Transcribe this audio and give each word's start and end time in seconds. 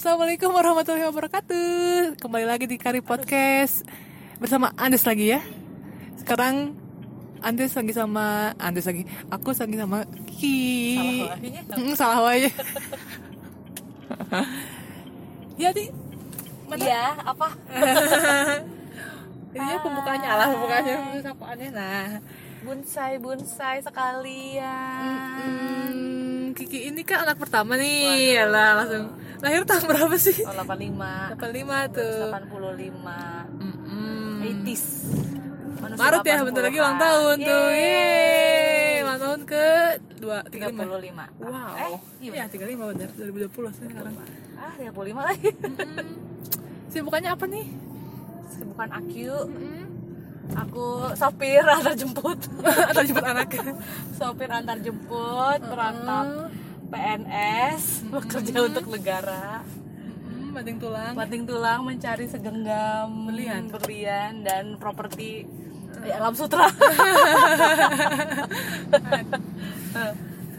Assalamualaikum 0.00 0.48
warahmatullahi 0.48 1.04
wabarakatuh. 1.12 2.16
Kembali 2.24 2.48
lagi 2.48 2.64
di 2.64 2.80
Kari 2.80 3.04
Podcast. 3.04 3.84
Bersama 4.40 4.72
Andes 4.80 5.04
lagi 5.04 5.28
ya. 5.28 5.44
Sekarang 6.16 6.72
Andes 7.44 7.76
lagi 7.76 7.92
sama 7.92 8.56
Andes 8.56 8.88
lagi. 8.88 9.04
Aku 9.28 9.52
lagi 9.52 9.76
sama 9.76 10.08
Ki. 10.24 10.96
Salah 10.96 11.36
wahinya. 11.36 11.60
Mm, 11.76 11.92
Salah 11.92 12.32
Ya 15.60 15.68
di. 15.68 15.92
Mana? 16.64 16.80
Iya, 16.80 17.20
apa? 17.20 17.48
Ini 19.52 19.68
ya 19.68 19.84
pembukaannya. 19.84 20.28
Lah 20.32 20.48
Pembukaannya 20.48 20.96
Sapaannya 21.20 21.68
Nah. 21.76 22.24
Bonsai, 22.64 23.20
bonsai 23.20 23.84
sekalian. 23.84 24.64
Hmm, 26.50 26.58
Kiki 26.58 26.90
ini 26.90 27.06
kan 27.06 27.22
anak 27.22 27.38
pertama 27.38 27.78
nih 27.78 28.34
Yalah 28.34 28.82
langsung 28.82 29.06
Lahir 29.38 29.62
tahun 29.62 29.86
berapa 29.86 30.16
sih? 30.18 30.42
Tahun 30.42 30.66
85, 30.66 31.38
85 31.38 31.94
tuh 31.94 32.26
85, 32.34 33.62
Mm-mm. 33.62 34.66
80s. 34.66 34.84
Manusia 35.78 36.02
Maret 36.02 36.20
ya, 36.26 36.36
bentar 36.42 36.62
lagi 36.66 36.76
ulang 36.82 36.98
tahun 37.00 37.36
tuh. 37.40 37.66
Yeay, 37.72 39.00
ulang 39.00 39.20
tahun 39.22 39.40
ke 39.46 39.64
2 40.20 40.44
35. 40.52 40.76
35. 40.76 41.40
Wow. 41.40 41.72
Eh, 41.72 41.96
iya. 42.20 42.32
Iya, 42.36 42.44
35 42.52 42.90
benar. 42.92 43.08
2020 43.16 43.78
sih 43.78 43.84
sekarang. 43.88 44.14
Ah, 44.60 44.72
35 44.76 45.22
lagi. 45.24 45.50
Sibukannya 46.92 47.30
apa 47.32 47.44
nih? 47.48 47.66
Bukan 48.60 48.88
aku, 48.92 49.32
aku 50.52 50.86
sopir 51.14 51.62
antar 51.76 51.94
jemput. 51.94 52.38
Atau 52.62 53.02
jemput 53.02 53.24
anak? 53.24 53.50
sopir 54.12 54.48
antar 54.48 54.78
jemput, 54.78 55.60
perantau 55.62 56.50
PNS, 56.90 58.10
bekerja 58.10 58.56
untuk 58.66 58.86
negara. 58.88 59.62
Hmm, 60.26 60.50
banting 60.50 60.76
tulang. 60.76 61.12
banting 61.14 61.44
tulang 61.44 61.80
mencari 61.82 62.26
segenggam 62.26 63.06
Berlian. 63.30 63.70
berlian 63.70 64.32
dan 64.42 64.74
properti 64.76 65.46
di 66.00 66.10
alam 66.10 66.32
sutra 66.32 66.64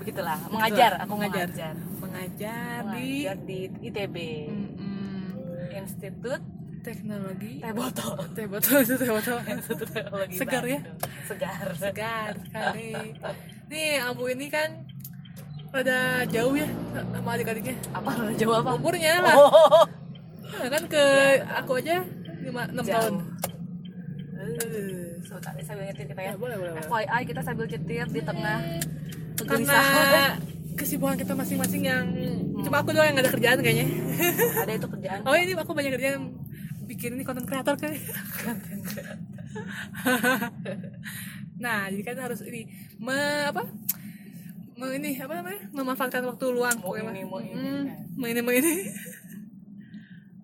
begitulah 0.02 0.38
mengajar 0.50 0.92
aku 1.02 1.14
Mengajar. 1.16 1.48
mengajar 1.50 1.76
Mengajar 2.02 2.82
di 2.90 3.10
mengajar 3.26 3.38
di 3.42 3.60
ITB 3.82 4.16
Mm-mm. 4.50 5.72
Institut 5.74 6.42
teknologi. 6.82 7.54
Teh 7.58 7.72
Botol 7.72 8.14
Teh 8.32 8.46
botol 8.46 8.78
itu 8.80 8.94
teh 8.96 9.08
botol. 9.08 9.38
Teknologi 9.94 10.36
Segar 10.36 10.64
ya? 10.66 10.80
Segar 11.24 11.68
Segar 11.74 12.32
sekali. 12.40 12.92
Nih, 13.72 14.02
Ambu 14.02 14.28
ini 14.28 14.48
kan 14.48 14.84
rada 15.72 16.28
jauh 16.28 16.52
ya 16.52 16.68
sama 16.92 17.30
adik-adiknya. 17.34 17.80
apa 17.96 18.12
jawab 18.36 18.62
apa 18.62 18.72
Umurnya 18.76 19.14
lah. 19.22 19.36
oh 19.38 19.86
Nah, 20.52 20.68
kan 20.68 20.84
ke 20.86 21.04
aku 21.48 21.80
aja 21.80 22.04
5 22.04 22.44
6 22.44 22.52
Jauh. 22.76 22.92
tahun. 22.92 23.14
Eh, 24.36 25.16
sebentar 25.22 25.52
saya 25.54 25.64
sambil 25.64 25.84
nyetir 25.88 26.06
kita 26.06 26.20
ya 26.20 26.28
Ya, 26.28 26.36
boleh, 26.36 26.56
boleh. 26.58 26.74
FYI 26.82 27.22
kita 27.24 27.42
sambil 27.42 27.66
nyetir 27.66 28.06
di 28.06 28.22
tengah 28.22 28.60
karena 29.42 29.80
kesibukan 30.72 31.16
kita 31.16 31.34
masing-masing 31.34 31.82
yang 31.82 32.06
cuma 32.60 32.80
aku 32.80 32.92
doang 32.92 33.08
yang 33.08 33.16
gak 33.16 33.26
ada 33.26 33.34
kerjaan 33.34 33.58
kayaknya 33.60 33.88
ada 34.56 34.72
itu 34.72 34.88
kerjaan 34.88 35.20
oh 35.24 35.34
ini 35.34 35.52
aku 35.54 35.72
banyak 35.72 35.92
kerjaan 35.94 36.22
bikin 36.92 37.16
ini 37.16 37.24
konten 37.24 37.48
kreator 37.48 37.74
kan 37.74 37.96
nah 41.56 41.88
jadi 41.88 42.04
kan 42.04 42.18
harus 42.22 42.42
ini 42.42 42.68
me 42.98 43.16
apa 43.48 43.64
me 44.76 44.86
ini 44.92 45.14
apa 45.16 45.34
namanya 45.36 45.62
memanfaatkan 45.72 46.26
waktu 46.26 46.46
luang 46.50 46.78
Mau 46.78 46.98
ini, 46.98 47.22
mau 47.24 47.38
ini. 47.38 47.54
Hmm, 47.54 47.84
mau 48.18 48.28
ini 48.28 48.42
mau 48.42 48.52
ini 48.52 48.74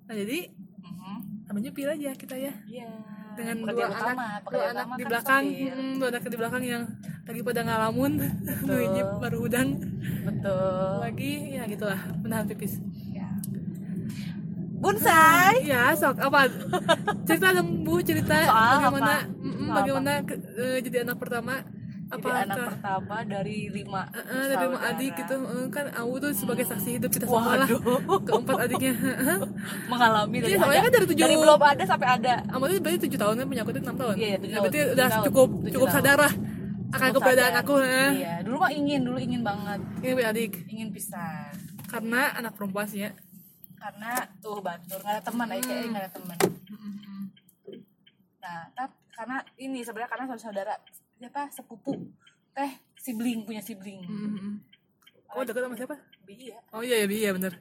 nah 0.07 0.15
jadi 0.15 0.39
Mhm. 0.77 1.19
namanya 1.45 1.71
pilih 1.71 1.93
aja 1.93 2.11
kita 2.13 2.35
ya 2.37 2.53
Iya. 2.63 2.87
dengan 3.33 3.55
Pekerja 3.59 3.75
dua 3.75 3.87
utama, 3.89 4.23
anak 4.23 4.41
dua 4.45 4.63
anak 4.63 4.73
utama 4.73 4.93
di 4.93 4.97
kan 4.97 5.09
belakang 5.09 5.43
hmm, 5.45 5.93
dua 5.97 6.07
anak 6.09 6.23
di 6.23 6.37
belakang 6.37 6.63
yang 6.63 6.83
lagi 7.23 7.41
pada 7.41 7.61
ngalamun 7.61 8.11
ngijip 8.65 9.07
baru 9.19 9.37
udang 9.41 9.69
Betul. 10.23 10.91
lagi 11.01 11.31
ya 11.51 11.63
gitulah 11.65 12.01
menahan 12.17 12.45
pipis. 12.45 12.79
Bonsai. 14.77 15.55
ya 15.71 15.91
sok 15.91 16.17
apa? 16.19 16.47
Cerita 17.23 17.51
dong 17.51 17.81
bu 17.81 17.99
cerita 17.99 18.35
Soal 18.41 18.77
bagaimana 18.79 19.15
apa? 19.19 19.41
mm, 19.41 19.67
bagaimana 19.69 20.11
ke- 20.21 20.41
eh, 20.55 20.77
jadi 20.79 20.97
anak 21.03 21.17
pertama? 21.17 21.55
Jadi 22.07 22.15
apakah 22.15 22.39
anak 22.41 22.57
pertama 22.71 23.17
dari 23.21 23.57
lima. 23.67 24.01
Eh, 24.07 24.23
eh, 24.23 24.43
dari 24.47 24.63
lima 24.65 24.79
adik 24.81 25.11
gitu. 25.13 25.35
Eh, 25.35 25.67
kan 25.67 25.85
aku 25.91 26.13
tuh 26.17 26.31
sebagai 26.31 26.63
saksi 26.63 26.89
hidup 26.95 27.09
kita 27.09 27.25
semua 27.25 27.57
lah 27.57 27.67
keempat 28.21 28.55
adiknya. 28.63 28.93
Mengalami 29.91 30.37
dari 30.39 30.49
Iya, 30.49 30.57
soalnya 30.57 30.77
ada. 30.77 30.85
kan 30.85 30.93
dari 30.93 31.05
tujuh- 31.05 31.21
dari 31.21 31.35
belum 31.35 31.59
ada 31.59 31.83
sampai 31.83 32.07
ada. 32.09 32.33
Kamu 32.47 32.63
tuh 32.63 32.75
berarti 32.79 32.99
tujuh 33.01 33.19
tahun 33.19 33.33
kan 33.35 33.45
punya 33.45 33.61
aku 33.61 33.71
tuh 33.71 33.81
enam 33.81 33.95
tahun. 33.97 34.15
Iya, 34.15 34.35
tujuh 34.37 34.53
Nah, 34.53 34.61
berarti 34.63 34.79
udah 34.89 35.07
cukup 35.21 35.47
cukup 35.67 35.87
sadar 35.89 36.17
lah 36.17 36.33
akan 36.87 37.09
keberadaan 37.11 37.53
aku 37.57 37.73
nah. 37.77 38.11
Iya, 38.13 38.33
dulu 38.41 38.55
mah 38.57 38.71
ingin, 38.71 38.99
dulu 39.03 39.19
ingin 39.19 39.41
banget, 39.43 39.79
ini 39.99 40.11
punya 40.13 40.29
adik. 40.31 40.51
Ingin 40.67 40.89
pisan. 40.89 41.51
karena 41.87 42.31
anak 42.33 42.51
perempuan 42.53 42.83
sih 42.83 42.99
ya 43.01 43.11
Karena 43.77 44.11
tuh 44.41 44.57
batur, 44.59 44.99
nggak 44.99 45.13
ada 45.15 45.23
teman, 45.23 45.47
aja 45.53 45.61
kayak 45.63 45.85
nggak 45.93 46.03
ada 46.03 46.11
teman. 46.17 46.37
Nah, 48.41 48.59
tapi 48.73 48.95
karena 49.13 49.37
ini 49.57 49.79
sebenarnya 49.81 50.09
karena 50.09 50.25
saudara 50.37 50.73
siapa 51.17 51.49
sepupu 51.49 51.93
teh 52.53 52.71
sibling 52.97 53.45
punya 53.45 53.61
sibling. 53.61 54.01
Mm-mm. 54.05 54.61
Oh 55.33 55.43
dekat 55.43 55.61
sama 55.65 55.75
siapa? 55.75 55.95
Iya. 56.25 56.57
Oh 56.71 56.81
iya 56.81 57.03
iya 57.03 57.07
iya 57.07 57.31
bener 57.31 57.53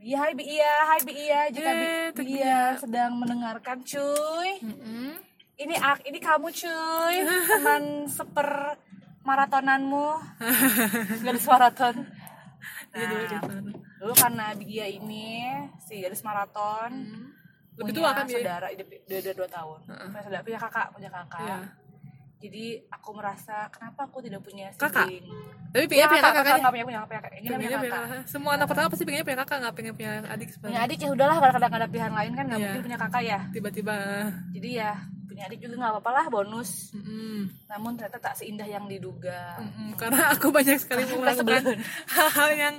Iya, 0.00 0.16
hai 0.16 0.32
Bi 0.32 0.44
Iya, 0.48 0.72
hai 0.88 1.00
Bi 1.04 1.12
Iya. 1.12 1.40
Jika 1.52 1.70
Bi 1.76 1.84
Eh, 1.84 2.08
Teh 2.16 2.24
Iya 2.24 2.60
sedang 2.80 3.20
mendengarkan, 3.20 3.84
cuy. 3.84 4.50
Mm-mm. 4.64 5.12
Ini 5.60 5.76
ak, 5.76 6.08
ini 6.08 6.16
kamu, 6.16 6.48
cuy. 6.48 7.16
Teman 7.28 7.84
seper 8.16 8.80
maratonanmu. 9.20 10.08
Garis 11.24 11.44
maraton. 11.44 12.08
Iya 12.96 13.38
Nah. 13.44 13.89
Dulu 14.00 14.12
karena 14.12 14.56
Iya 14.56 14.86
ini 14.88 15.44
si 15.78 16.00
garis 16.00 16.24
maraton. 16.24 16.90
Lebih 17.76 17.84
punya 17.86 17.92
tua 17.94 18.10
kan 18.10 18.24
dia? 18.24 18.36
saudara, 18.36 18.66
dia 18.70 18.84
dia 19.02 19.18
udah 19.20 19.34
dua 19.36 19.48
tahun. 19.48 19.78
Punya 19.86 20.22
saudara, 20.22 20.42
punya 20.42 20.58
kakak, 20.58 20.86
punya 20.90 21.10
kakak. 21.10 21.44
Iya. 21.44 21.58
Jadi 22.40 22.64
aku 22.88 23.08
merasa 23.12 23.68
kenapa 23.68 24.00
aku 24.02 24.18
tidak 24.18 24.40
punya 24.40 24.72
Kakak? 24.72 25.04
sibling. 25.06 25.28
Tapi 25.70 25.76
Iya, 25.76 25.86
pengennya 25.86 26.08
punya 26.08 26.22
kakak, 26.22 26.32
kakak 26.32 26.44
kakak 26.50 26.56
kan? 26.58 26.72
punya 26.72 26.84
punya 26.84 27.00
kakak. 27.04 27.20
Pengennya 27.30 27.50
punya 27.52 27.76
punya 27.78 27.92
kakak. 27.92 28.08
kakak. 28.10 28.22
Semua 28.26 28.50
anak 28.56 28.66
pertama 28.66 28.86
pasti 28.88 29.04
pengennya 29.04 29.26
punya 29.28 29.38
kakak, 29.38 29.56
nggak 29.60 29.74
pengen 29.76 29.92
punya 29.94 30.10
adik 30.10 30.26
Punya 30.26 30.48
sebenarnya. 30.50 30.80
adik 30.82 30.98
ya 30.98 31.08
udahlah 31.10 31.36
kadang-kadang 31.38 31.72
ada 31.76 31.86
pilihan 31.86 32.12
lain 32.16 32.32
kan 32.32 32.44
nggak 32.48 32.58
Iya. 32.58 32.66
mungkin 32.66 32.82
punya 32.82 32.98
kakak 32.98 33.22
ya. 33.22 33.40
Tiba-tiba. 33.52 33.96
jadi 34.50 34.68
ya 34.74 34.92
adik 35.42 35.58
juga 35.60 35.74
nggak 35.76 35.92
apa-apa 35.96 36.10
lah 36.12 36.26
bonus. 36.28 36.92
Mm-mm. 36.92 37.48
namun 37.66 37.94
ternyata 37.94 38.18
tak 38.18 38.34
seindah 38.34 38.64
yang 38.64 38.84
diduga. 38.84 39.56
Mm-mm. 39.58 39.94
Karena 39.94 40.30
aku 40.30 40.48
banyak 40.48 40.76
sekali 40.76 41.06
melakukan 41.10 41.80
hal-hal 42.06 42.50
yang 42.50 42.74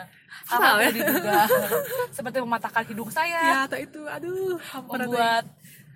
hal 0.50 0.76
ya? 0.76 0.84
yang 0.84 0.94
diduga? 0.94 1.38
Seperti 2.16 2.36
mematahkan 2.38 2.84
hidung 2.84 3.08
ya 3.08 3.14
saya 3.14 3.42
atau 3.64 3.78
itu 3.78 4.00
aduh 4.04 4.60
membuat 4.86 5.44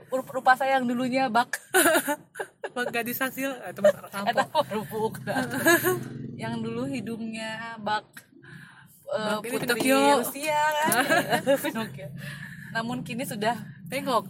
rup- 0.09 0.33
rupa 0.33 0.55
saya 0.55 0.81
yang 0.81 0.87
dulunya 0.87 1.29
bak. 1.29 1.61
Buat 2.73 2.89
gadis 2.89 3.19
hasil 3.19 3.53
eh, 3.61 3.71
itu 3.71 3.81
Eta 4.25 4.45
rupuk 4.71 5.21
yang 6.35 6.63
dulu 6.63 6.87
hidungnya 6.87 7.77
bak 7.79 8.07
eh, 9.09 9.35
Bak 9.35 9.43
ini 9.43 9.51
putri 9.51 9.67
Pinocchio. 9.69 10.23
Rusia 10.23 10.61
kan? 10.73 10.91
Pinocchio. 11.59 12.09
Namun 12.71 13.01
kini 13.03 13.25
sudah 13.25 13.57
bengkok 13.89 14.29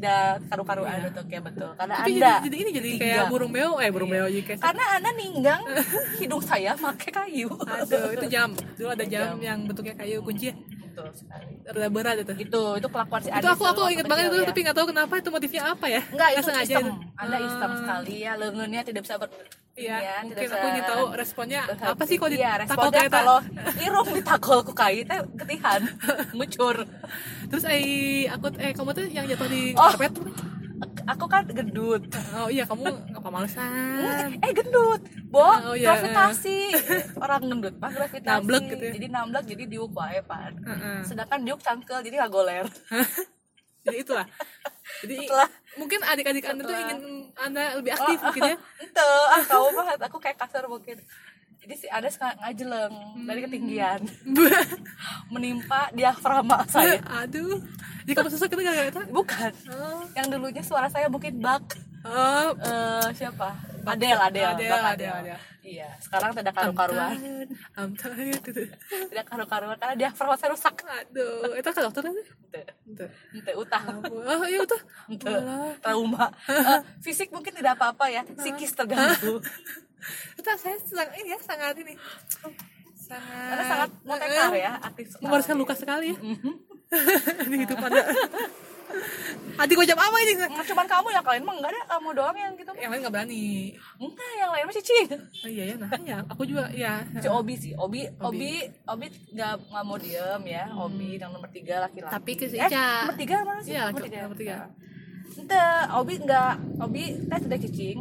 sudah 0.00 0.40
karu-karuan 0.48 0.98
untuk 1.06 1.26
ya 1.28 1.40
betul 1.40 1.70
karena 1.76 1.94
tapi 1.94 2.10
anda 2.16 2.32
jadi, 2.32 2.40
jadi 2.40 2.56
ini 2.56 2.70
jadi 2.72 2.88
kayak 2.90 3.04
Ninggang. 3.04 3.28
burung 3.28 3.52
beo 3.52 3.72
eh 3.76 3.90
burung 3.92 4.08
beo 4.08 4.26
jadi 4.26 4.42
kayak 4.42 4.58
karena 4.64 4.84
anda 4.90 5.10
ninggang 5.12 5.62
hidung 6.20 6.40
saya 6.40 6.72
pakai 6.72 7.10
kayu 7.12 7.52
aduh 7.60 8.08
itu 8.10 8.26
jam 8.26 8.48
dulu 8.74 8.88
ada 8.88 9.04
jam 9.04 9.20
Jam. 9.30 9.36
yang 9.38 9.58
bentuknya 9.68 9.92
kayu 9.92 10.24
kunci 10.24 10.56
betul 10.80 11.06
sekali 11.12 11.52
rada 11.62 11.88
berat 11.88 12.16
itu 12.18 12.32
itu 12.40 12.62
itu 12.80 12.88
kelakuan 12.88 13.20
si 13.20 13.28
itu 13.28 13.36
Adis 13.36 13.50
aku 13.50 13.62
aku 13.62 13.80
waktu 13.84 14.08
banget 14.08 14.24
itu 14.24 14.36
ya. 14.36 14.48
tapi 14.48 14.60
nggak 14.64 14.74
tahu 14.74 14.86
kenapa 14.88 15.12
itu 15.14 15.28
motifnya 15.28 15.62
apa 15.68 15.86
ya 15.86 16.00
enggak 16.08 16.28
itu 16.32 16.40
sengaja 16.42 16.64
istem 16.72 16.82
itu. 16.82 16.92
anda 17.14 17.36
istem 17.38 17.68
Ah. 17.70 17.76
sekali 17.76 18.14
ya 18.18 18.32
lengannya 18.34 18.80
tidak 18.82 19.02
bisa 19.04 19.14
ber 19.14 19.28
Iya, 19.72 19.96
ya, 19.96 20.14
mungkin 20.22 20.48
aku 20.50 20.66
ingin 20.68 20.84
tahu 20.84 21.04
responnya 21.14 21.60
berhati. 21.64 21.88
apa 21.88 22.02
sih 22.04 22.16
kalau 22.16 22.30
iya, 22.30 22.52
ditakol 22.58 22.90
kayak 22.90 23.10
kalau 23.10 23.38
irung 23.78 24.08
ditagol 24.10 24.58
ku 24.60 24.72
kai 24.72 25.02
teh 25.02 25.18
ketihan. 25.36 25.80
Ngucur 26.36 26.76
terus 27.46 27.64
eh 27.64 27.82
aku 28.26 28.50
eh 28.56 28.70
kamu 28.70 28.90
tuh 28.92 29.04
yang 29.06 29.24
jatuh 29.24 29.46
di 29.46 29.72
Oh. 29.72 29.88
karpet 29.88 30.12
aku 31.06 31.24
kan 31.26 31.44
gendut. 31.46 32.02
Oh 32.32 32.46
iya 32.46 32.64
kamu 32.64 32.82
nggak 33.08 33.20
pamalesan 33.20 34.36
eh 34.36 34.50
gendut. 34.50 35.00
Bo 35.26 35.46
Oh, 35.62 35.72
iya. 35.72 35.94
gravitasi. 35.94 36.58
Orang 37.16 37.40
gendut 37.46 37.74
mah 37.76 37.90
gravitasi. 37.90 38.26
Namblek 38.26 38.62
gitu 38.68 38.84
ya. 38.84 38.92
jadi 38.92 39.06
namblek 39.08 39.44
jadi 39.46 39.64
diuk 39.66 39.92
wae 39.92 40.20
pan 40.20 40.52
Heeh. 40.60 40.98
sedangkan 41.04 41.40
diuk 41.40 41.60
cangkel 41.60 42.00
jadi 42.00 42.14
nggak 42.18 42.30
goler 42.30 42.66
jadi 43.86 43.96
itulah. 44.04 44.26
Jadi 45.00 45.16
Setelah- 45.24 45.50
mungkin 45.80 46.00
adik-adik 46.04 46.44
anda 46.44 46.62
tuh 46.66 46.76
ingin 46.76 47.00
anda 47.38 47.62
lebih 47.78 47.92
aktif 47.96 48.18
mungkin 48.20 48.42
ya. 48.44 48.56
ente 48.84 49.06
ah 49.32 49.42
kau 49.48 49.72
mah 49.72 49.96
aku 49.96 50.18
kayak 50.20 50.36
kasar 50.36 50.64
mungkin. 50.68 51.00
Jadi 51.60 51.74
si 51.76 51.86
nggak 51.88 52.36
ngajeleng. 52.40 52.94
Dari 53.24 53.40
ketinggian. 53.44 54.00
Menimpa 55.32 55.92
diafragma 55.92 56.64
saya. 56.68 57.00
Aduh. 57.24 57.60
Jadi 58.04 58.12
kamu 58.16 58.28
susah 58.32 58.48
kita 58.48 58.60
gara-gara 58.64 58.88
itu 58.88 59.02
bukan. 59.12 59.52
Oh. 59.68 60.04
Yang 60.16 60.26
dulunya 60.36 60.62
suara 60.64 60.88
saya 60.88 61.06
mungkin 61.12 61.40
bak. 61.40 61.76
Oh. 62.04 62.56
Eh 62.56 63.08
siapa 63.12 63.69
Adel 63.86 64.18
Adel 64.20 64.46
Adel, 64.56 64.72
Adel, 64.72 65.12
Adel. 65.12 65.38
iya 65.60 65.88
sekarang 66.00 66.32
tidak 66.36 66.52
karu-karuan. 66.56 67.16
I'm 67.76 67.92
tired 67.96 68.40
gitu. 68.44 68.62
tidak 69.12 69.24
karu-karuan 69.28 69.76
karena 69.80 69.94
diafragma 69.96 70.36
saya 70.36 70.52
rusak. 70.52 70.82
Aduh 70.84 71.54
itu 71.56 71.68
kan 71.68 71.82
dokter 71.86 72.02
kan 72.04 72.14
Ente, 72.16 72.62
Itu. 72.88 73.04
ente 73.36 73.52
utang 73.54 74.02
oh 74.02 74.44
iya 74.48 74.60
Ente, 75.08 75.32
trauma. 75.80 76.26
Eh, 76.50 76.80
fisik 77.00 77.32
mungkin 77.32 77.54
tidak 77.56 77.78
apa-apa 77.78 78.10
ya. 78.10 78.22
Psikis 78.36 78.74
terganggu. 78.76 79.40
Itu 80.38 80.48
saya 80.56 80.76
sangat 80.80 81.14
ini 81.20 81.28
ya 81.32 81.38
sangat 81.40 81.74
ini. 81.78 81.94
Sangat 82.96 83.48
karena 83.50 83.64
sangat 83.64 83.90
motekar 84.06 84.52
ya 84.56 84.72
aktif 84.80 85.06
mewariskan 85.22 85.56
luka 85.58 85.74
sekali 85.74 86.12
ya. 86.12 86.18
Di 87.50 87.56
hidup 87.58 87.78
adik 89.60 89.74
gue 89.76 89.86
jam 89.92 89.98
apa 90.00 90.16
ini? 90.24 90.32
Nggak 90.40 90.66
cuman 90.72 90.86
kamu 90.88 91.08
yang 91.12 91.24
kalian 91.24 91.44
mah 91.44 91.54
enggak 91.60 91.70
ada 91.76 91.82
kamu 91.92 92.08
doang 92.16 92.36
yang 92.36 92.52
gitu. 92.56 92.70
Yang 92.80 92.90
lain 92.90 93.00
nggak 93.04 93.14
berani. 93.14 93.48
Enggak 94.00 94.32
yang 94.40 94.50
lain 94.50 94.64
masih 94.64 94.84
cing 94.84 95.08
oh, 95.12 95.48
iya 95.50 95.64
ya 95.68 95.74
nah 95.76 95.90
ya 96.00 96.16
aku 96.24 96.42
juga 96.48 96.64
ya 96.72 96.92
si 97.20 97.28
Obi 97.28 97.54
sih 97.60 97.72
Obi 97.76 98.00
Obi. 98.24 98.52
Obi 98.88 99.06
nggak 99.36 99.52
nggak 99.68 99.84
mau 99.84 99.96
diem 100.00 100.42
ya. 100.48 100.64
Obi 100.72 101.08
yang 101.20 101.30
nomor 101.36 101.50
tiga 101.52 101.84
laki-laki. 101.84 102.14
Tapi 102.16 102.32
ke 102.40 102.44
si 102.48 102.56
eh, 102.56 102.68
nomor 102.72 103.16
tiga 103.20 103.36
mana 103.44 103.60
sih? 103.60 103.72
Iya, 103.76 103.82
nomor 103.92 104.02
tiga. 104.08 104.18
nomor 104.24 104.38
tiga. 104.40 104.56
Ente, 105.30 105.64
Obi 105.96 106.14
nggak 106.24 106.52
Obi 106.80 107.02
tes 107.28 107.40
sudah 107.44 107.58
cicing 107.60 107.98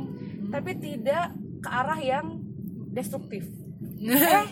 tapi 0.49 0.71
tidak 0.79 1.35
ke 1.59 1.69
arah 1.69 1.99
yang 1.99 2.39
destruktif. 2.95 3.43
Eh 3.99 4.47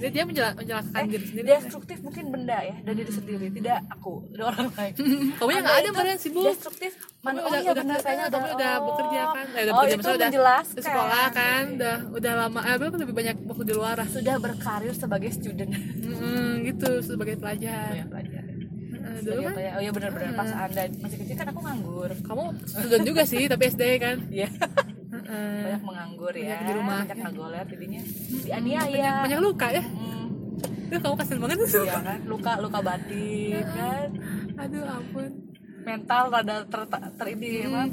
dia, 0.00 0.10
dia 0.12 0.24
menjela- 0.24 0.56
menjelakakan 0.56 1.02
eh, 1.02 1.08
diri 1.10 1.24
sendiri 1.26 1.46
destruktif 1.48 1.98
mungkin 2.00 2.24
benda 2.32 2.58
ya 2.62 2.76
dan 2.80 2.94
diri 2.96 3.12
sendiri 3.12 3.46
tidak 3.52 3.78
aku 3.92 4.12
ada 4.32 4.44
orang 4.48 4.68
lain. 4.72 4.92
Kamu 5.38 5.50
yang 5.52 5.64
nggak 5.64 5.78
ada 5.82 5.90
badan 5.92 6.18
sibuk. 6.20 6.44
destruktif 6.48 6.92
mana 7.22 7.38
udah 7.38 7.50
oh, 7.50 7.62
iya 7.62 7.70
udah 7.70 7.84
benar, 7.86 7.98
kayaknya 8.02 8.26
kamu 8.34 8.46
oh. 8.46 8.56
udah 8.56 8.72
bekerja 8.82 9.20
kan? 9.22 9.46
Eh, 9.46 9.62
udah 9.62 9.72
oh, 9.72 9.76
bekerja 9.78 9.92
itu 9.92 9.98
maksudnya 9.98 10.16
udah 10.16 10.30
menjelaskan. 10.32 10.74
udah 10.74 10.84
sekolah 10.84 11.26
kan? 11.30 11.64
Udah 11.72 11.96
udah 12.12 12.32
lama 12.34 12.60
eh 12.66 12.76
berapa 12.78 12.96
lebih 12.98 13.14
banyak 13.14 13.36
waktu 13.46 13.64
di 13.64 13.74
luar? 13.74 13.96
Sudah 14.10 14.36
berkarir 14.42 14.94
sebagai 14.94 15.30
student. 15.30 15.72
Mm, 15.72 16.50
gitu 16.66 16.90
sebagai 17.04 17.34
pelajar. 17.38 17.90
Ya 17.94 18.04
pelajar. 18.08 18.42
Dulu 19.22 19.40
kan? 19.44 19.54
oh 19.78 19.82
iya 19.82 19.90
benar-benar 19.94 20.30
pas 20.34 20.50
anda 20.50 20.82
masih 20.98 21.18
kecil 21.22 21.36
kan 21.38 21.46
aku 21.52 21.60
nganggur. 21.62 22.10
Kamu 22.26 22.44
student 22.66 23.04
juga 23.06 23.22
sih 23.22 23.46
tapi 23.46 23.62
SD 23.70 23.82
kan? 24.02 24.16
Iya. 24.30 24.48
Banyak 25.32 25.82
menganggur 25.82 26.34
ya. 26.36 26.44
Banyak 26.44 26.62
di 26.62 26.72
rumah. 26.76 27.00
banyak 27.04 27.18
ngagoler 27.24 27.64
jadinya. 27.68 28.02
Dianiaya. 28.44 29.12
Banyak 29.24 29.40
luka 29.40 29.68
ya? 29.72 29.82
Hmm, 29.84 30.24
Duh, 30.92 30.98
kamu 31.00 31.14
kasian 31.16 31.38
banget. 31.40 31.56
Tuh 31.64 31.84
iya 31.88 31.98
kan? 32.04 32.18
Luka 32.28 32.52
luka 32.60 32.78
batin 32.84 33.64
kan? 33.64 34.08
aduh 34.60 34.84
ampun. 34.84 35.30
Mental 35.82 36.30
rada 36.30 36.62
ter, 36.62 36.80
ter 36.86 37.26
ini 37.34 37.66
emang. 37.66 37.90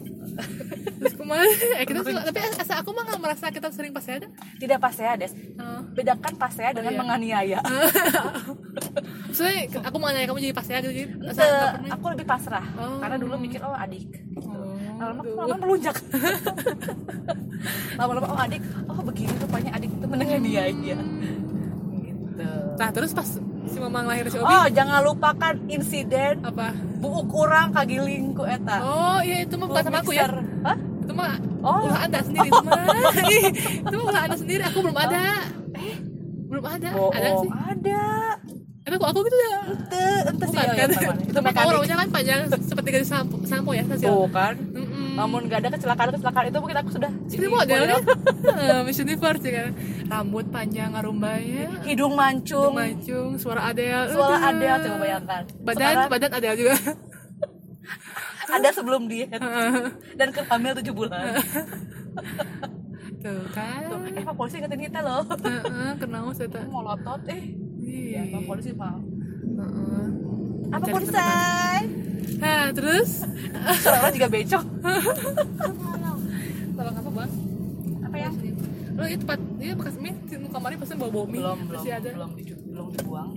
terus 0.99 1.15
kemarin 1.15 1.51
eh 1.79 1.83
kita 1.83 1.99
suka 2.05 2.21
tapi 2.21 2.39
asal 2.39 2.75
aku 2.79 2.95
mah 2.95 3.03
nggak 3.07 3.19
merasa 3.19 3.49
kita 3.51 3.71
sering 3.73 3.91
pas 3.91 4.07
ada 4.07 4.29
tidak 4.61 4.79
pasea 4.79 5.19
des. 5.19 5.33
Oh. 5.59 5.83
bedakan 5.95 6.33
pasea 6.39 6.71
dengan 6.71 6.95
iya. 6.95 6.99
menganiaya. 6.99 7.59
Maksudnya 9.27 9.83
aku 9.83 9.95
mau 9.99 10.11
nanya 10.13 10.27
kamu 10.29 10.39
jadi 10.47 10.55
pas 10.55 10.67
ya 10.69 10.79
gitu? 10.79 11.11
Jadi 11.19 11.89
aku 11.91 12.05
lebih 12.13 12.27
pasrah. 12.29 12.65
Oh. 12.77 12.99
karena 13.03 13.17
dulu 13.19 13.35
mikir 13.35 13.59
oh 13.63 13.75
adik. 13.75 14.05
Oh, 14.37 14.78
lama-lama 14.99 15.47
lama 15.47 15.55
melunjak 15.63 15.95
lama-lama 17.99 18.27
oh 18.31 18.39
adik. 18.39 18.61
Oh 18.87 18.99
begini 19.03 19.33
rupanya 19.39 19.71
adik 19.75 19.89
itu 19.91 20.05
menganiaya 20.07 20.63
gitu. 20.71 21.05
Nah 22.79 22.89
terus 22.95 23.11
pas 23.11 23.27
si 23.69 23.77
mamang 23.79 24.05
lahir 24.07 24.27
si 24.31 24.37
Obi? 24.39 24.47
Oh 24.47 24.65
jangan 24.71 24.99
lupakan 25.03 25.55
insiden 25.67 26.43
apa? 26.43 26.75
Buuk 26.99 27.27
kurang 27.31 27.71
kagiling 27.75 28.35
ku 28.35 28.43
eta. 28.43 28.79
Oh 28.83 29.19
iya 29.23 29.43
itu 29.43 29.55
mah 29.59 29.67
bukan 29.67 29.83
sama 29.83 29.99
aku 30.03 30.11
ya. 30.15 30.27
Hah? 30.63 30.77
itu 30.79 31.13
mah 31.17 31.33
Oh. 31.59 31.91
ulah 31.91 32.07
anda 32.07 32.23
sendiri 32.23 32.47
itu 32.47 32.63
mah. 32.63 32.87
Ih, 33.27 33.45
itu 33.83 33.95
mah 33.99 34.05
ulah 34.07 34.21
anda 34.31 34.37
sendiri 34.39 34.63
aku 34.63 34.79
belum 34.79 34.95
ada. 34.95 35.23
Belum 36.47 36.65
ada. 36.65 36.89
Bohong. 36.95 37.13
ada 37.19 37.29
sih. 37.35 37.49
ada. 37.51 38.03
Tapi 38.89 38.95
kok 38.95 39.09
aku 39.11 39.19
gitu 39.27 39.37
ya? 39.37 39.59
Ente 39.69 40.05
ente 40.33 40.45
sih 40.49 40.57
bukan 40.57 40.65
oh, 40.65 40.73
iya, 40.73 40.85
kan 40.87 41.17
itu 41.19 41.39
mah 41.43 41.53
rambutnya 41.53 41.97
kan 41.99 42.07
panjang 42.09 42.39
seperti 42.63 42.89
garis 42.89 43.09
sampo 43.11 43.35
sampo 43.45 43.69
ya 43.75 43.83
hasil 43.85 44.07
kan? 44.33 44.55
Mm-mm. 44.55 44.68
Namun 45.19 45.51
gak 45.51 45.59
ada 45.67 45.69
kecelakaan 45.75 46.15
kecelakaan. 46.15 46.45
Itu 46.47 46.57
mungkin 46.63 46.77
aku 46.79 46.89
sudah 46.95 47.11
jadi 47.27 47.47
model 47.51 47.81
kan? 47.83 48.01
Eh, 48.59 48.79
Miss 48.87 48.99
Universe 48.99 49.43
ya 49.43 49.51
kan? 49.59 49.71
Rambut 50.07 50.45
panjang 50.47 50.95
arumbanya 50.95 51.67
hidung 51.83 52.15
mancung. 52.15 52.71
Mancung 52.71 53.35
suara 53.35 53.67
Adele. 53.71 54.15
Suara. 54.15 54.39
Adele 54.51 54.77
coba 54.87 54.97
bayangkan. 55.03 55.43
Badan 55.59 55.75
Sekarang 55.75 56.07
badan 56.07 56.31
Adele 56.39 56.55
juga. 56.55 56.75
Ada 58.55 58.69
sebelum 58.73 59.05
diet 59.05 59.29
dan 60.19 60.33
ke 60.33 60.41
hamil 60.41 60.73
7 60.73 60.89
bulan. 60.89 61.37
Tuh 63.21 63.43
kan. 63.53 63.85
Tuh, 63.85 63.99
eh 64.09 64.23
pak 64.25 64.33
polisi 64.33 64.57
ingetin 64.57 64.81
kita 64.89 64.99
loh. 65.05 65.21
Kenal 66.01 66.33
saya 66.33 66.49
tak? 66.49 66.65
Molotot 66.65 67.21
eh. 67.29 67.53
Iya. 67.79 68.25
ya 68.25 68.33
pak 68.33 68.41
polisi 68.45 68.71
mau 68.73 68.97
Heeh. 69.59 70.05
apa 70.69 70.85
polisi 70.93 71.13
Nah, 72.39 72.71
terus 72.71 73.27
orang 73.85 74.11
juga 74.15 74.27
becok 74.31 74.63
tolong 76.77 76.95
apa 76.95 77.09
bang? 77.11 77.31
apa 77.99 78.17
ya 78.17 78.29
Lo 78.95 79.03
itu 79.07 79.19
tempat 79.23 79.39
dia 79.55 79.71
bekas 79.75 79.95
mie 79.95 80.11
di 80.23 80.35
kamarnya 80.47 80.77
pasti 80.79 80.95
bau 80.95 81.07
bau 81.07 81.23
mie 81.23 81.39
belum 81.39 81.59
belum 81.67 81.79
masih 81.79 81.91
ada. 81.93 82.09
belum 82.15 82.31
belum 82.71 82.85
dibuang 82.95 83.29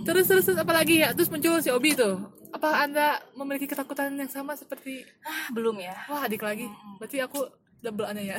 Terus 0.00 0.24
terus 0.26 0.46
terus 0.46 0.58
apa 0.58 0.70
lagi 0.70 1.02
ya? 1.02 1.10
Terus 1.10 1.28
muncul 1.28 1.58
si 1.58 1.68
Obi 1.68 1.94
tuh. 1.94 2.14
Apa 2.50 2.82
anda 2.82 3.18
memiliki 3.34 3.66
ketakutan 3.66 4.10
yang 4.14 4.26
sama 4.26 4.54
seperti 4.54 5.02
ah 5.22 5.50
belum 5.50 5.78
ya 5.78 5.94
wah 6.06 6.26
adik 6.26 6.42
lagi? 6.42 6.66
Berarti 6.98 7.22
aku 7.22 7.46
double 7.78 8.06
aneh 8.06 8.30
ya. 8.30 8.38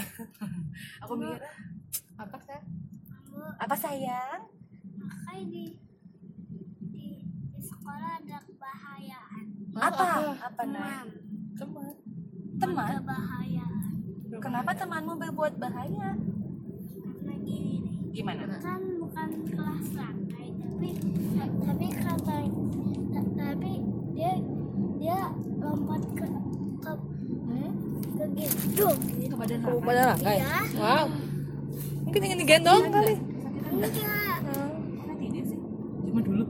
aku 1.04 1.12
mikir 1.16 1.40
Apa 2.16 2.38
saya? 2.40 2.60
apa 3.58 3.74
sayang 3.74 4.42
Makanya 5.02 5.44
di, 5.50 5.64
di, 6.84 7.26
di 7.26 7.60
sekolah 7.60 8.22
ada. 8.22 8.38
Apa 9.74 10.06
apa 10.42 10.64
nah 10.66 11.04
Teman. 11.54 11.94
teman 12.58 12.90
Kebahayaan. 12.98 13.84
kenapa 14.38 14.72
temanmu 14.74 15.14
berbuat 15.16 15.54
bahaya 15.56 16.10
Karena 16.98 17.34
gini 17.40 17.74
nih. 17.80 17.94
gimana 18.12 18.58
Kan 18.58 18.82
bukan 18.98 19.30
kelas 19.48 19.88
lantai, 19.94 20.48
tapi 20.54 20.90
tapi 21.62 21.88
kata 21.92 22.38
tapi 23.32 23.72
dia 24.12 24.34
dia 24.98 25.20
lompat 25.58 26.02
ke 26.12 26.28
ke 26.80 26.92
ke 28.12 28.26
gitu. 28.36 28.88
gitu. 29.16 29.34
badan 29.36 29.60
Oh, 29.64 29.80
rangkai. 29.82 30.38
Ya, 30.40 30.58
Wow. 30.76 31.06
Mungkin 32.04 32.22
ingin 32.24 32.40
digendong 32.40 32.84
kali. 32.90 33.16
enggak. 33.72 34.40
nanti 35.04 35.26
dia 35.30 35.44
sih 35.44 35.58
cuma 36.04 36.20
dulu 36.20 36.44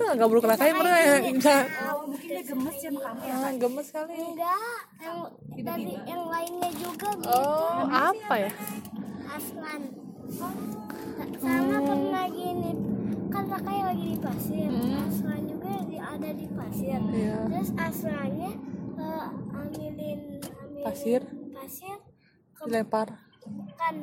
Itu 0.00 0.08
nggak 0.08 0.28
buruk 0.32 0.48
rakai 0.48 0.72
mana 0.72 0.96
yang 0.96 1.36
bisa 1.36 1.52
oh 1.60 2.08
mungkin 2.08 2.24
dia 2.26 2.40
gemes 2.42 2.72
ya 2.74 2.88
sama 2.88 3.00
kamu 3.04 3.20
ya 3.20 3.34
ah, 3.36 3.52
gemes 3.52 3.88
kali. 3.92 4.14
Enggak, 4.16 4.80
yang 4.96 5.18
dari 5.60 5.92
yang 6.08 6.22
lainnya 6.24 6.70
juga 6.72 7.08
gitu. 7.12 7.28
Oh, 7.28 7.84
apa 7.84 8.34
ya? 8.40 8.50
Aslan 9.28 9.80
sama 11.36 11.76
pernah 11.82 12.26
gini 12.28 12.70
kan 13.28 13.44
kakaknya 13.46 13.82
lagi 13.86 14.04
di 14.06 14.18
pasir 14.18 14.68
Aslan 15.00 15.40
juga 15.44 15.70
di, 15.84 15.96
ada 15.96 16.30
di 16.30 16.46
pasir 16.48 16.98
Iya. 17.10 17.36
terus 17.46 17.70
Aslannya 17.72 18.50
eh, 18.96 19.26
ambilin 19.52 20.20
ambilin 20.40 20.82
Pasir? 20.82 21.20
pasir 21.52 21.96
ke, 22.50 22.62
Dilempar. 22.64 23.08
kan 23.76 23.94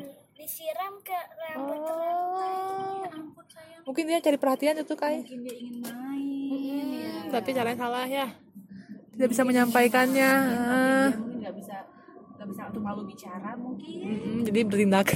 disiram 0.48 0.96
ke 1.04 1.12
rambut 1.38 1.76
Oh. 1.84 3.04
ampun 3.06 3.46
sayang 3.46 3.84
Mungkin 3.84 4.04
dia 4.06 4.20
cari 4.20 4.38
perhatian 4.38 4.76
itu 4.78 4.96
kai. 4.96 5.20
mungkin 5.20 5.44
dia 5.44 5.56
ingin 5.58 5.76
main 5.82 6.88
ya 6.88 7.12
Tapi 7.30 7.50
caranya 7.52 7.76
salah 7.78 8.08
ya. 8.08 8.28
Tidak 9.12 9.28
bisa 9.28 9.44
menyampaikannya. 9.44 10.32
Ah. 10.32 11.10
mungkin 11.12 11.38
nggak 11.42 11.52
bisa 11.54 11.76
nggak 12.34 12.48
bisa 12.48 12.62
untuk 12.66 12.80
malu 12.82 13.02
bicara 13.04 13.52
mungkin 13.56 14.08
Mm, 14.08 14.40
jadi 14.46 14.60
bertindak. 14.64 15.08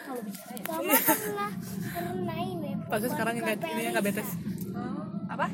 malu 0.00 0.20
bicara 0.24 0.54
ya 0.54 0.64
sama 0.64 0.92
pernah 0.96 1.50
pernah 1.92 2.38
ini 2.40 2.70
Pas 2.88 3.02
sekarang 3.02 3.34
ini 3.36 3.42
nggak 3.92 4.06
betes. 4.06 4.28
Ferisa. 4.32 5.04
apa 5.28 5.46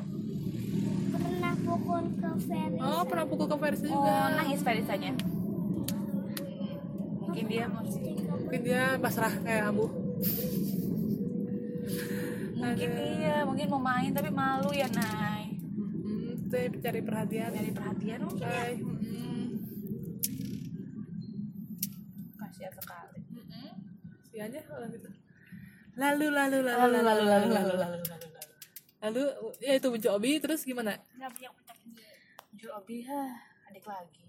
pernah 1.11 1.53
pukul 1.59 2.05
ke 2.15 2.31
Ferry 2.45 2.79
Oh, 2.79 3.03
pernah 3.03 3.25
pukul 3.25 3.47
ke 3.49 3.57
oh 3.83 3.83
juga. 3.83 4.15
nangis 4.37 4.61
Ferisanya 4.61 5.11
mungkin 7.35 7.51
dia 7.51 7.67
Mungkin 8.35 8.61
dia 8.63 8.83
pasrah 9.03 9.35
kayak 9.43 9.75
Ambu. 9.75 9.87
mungkin 12.55 12.91
iya 12.97 13.43
mungkin 13.43 13.67
mau 13.69 13.83
main 13.83 14.15
tapi 14.15 14.31
malu 14.31 14.71
ya 14.71 14.87
Nay. 14.95 15.59
Hmm, 15.59 16.47
itu 16.47 16.79
cari 16.79 17.03
perhatian. 17.03 17.51
dari 17.51 17.75
perhatian 17.75 18.23
mungkin 18.23 18.47
ya. 18.47 18.65
Kasihan 22.39 22.73
sekali. 22.79 23.19
Ya 24.31 24.47
aja 24.47 24.61
orang 24.71 24.91
gitu. 24.95 25.09
Lalu 25.99 26.27
lalu 26.31 26.59
lalu 26.63 26.79
lalu 26.79 26.99
lalu 27.03 27.03
lalu 27.03 27.25
lalu 27.27 27.75
lalu 27.75 27.75
lalu 27.75 28.29
lalu 29.05 29.23
ya 29.61 29.73
itu 29.77 29.87
muncul 29.91 30.13
obi 30.17 30.31
terus 30.39 30.63
gimana? 30.63 30.97
Nggak 31.19 31.31
punya 31.35 31.51
puncak 31.53 31.77
Muncul 32.55 32.71
Obi 32.81 32.97
hah 33.05 33.31
adik 33.69 33.85
lagi 33.85 34.24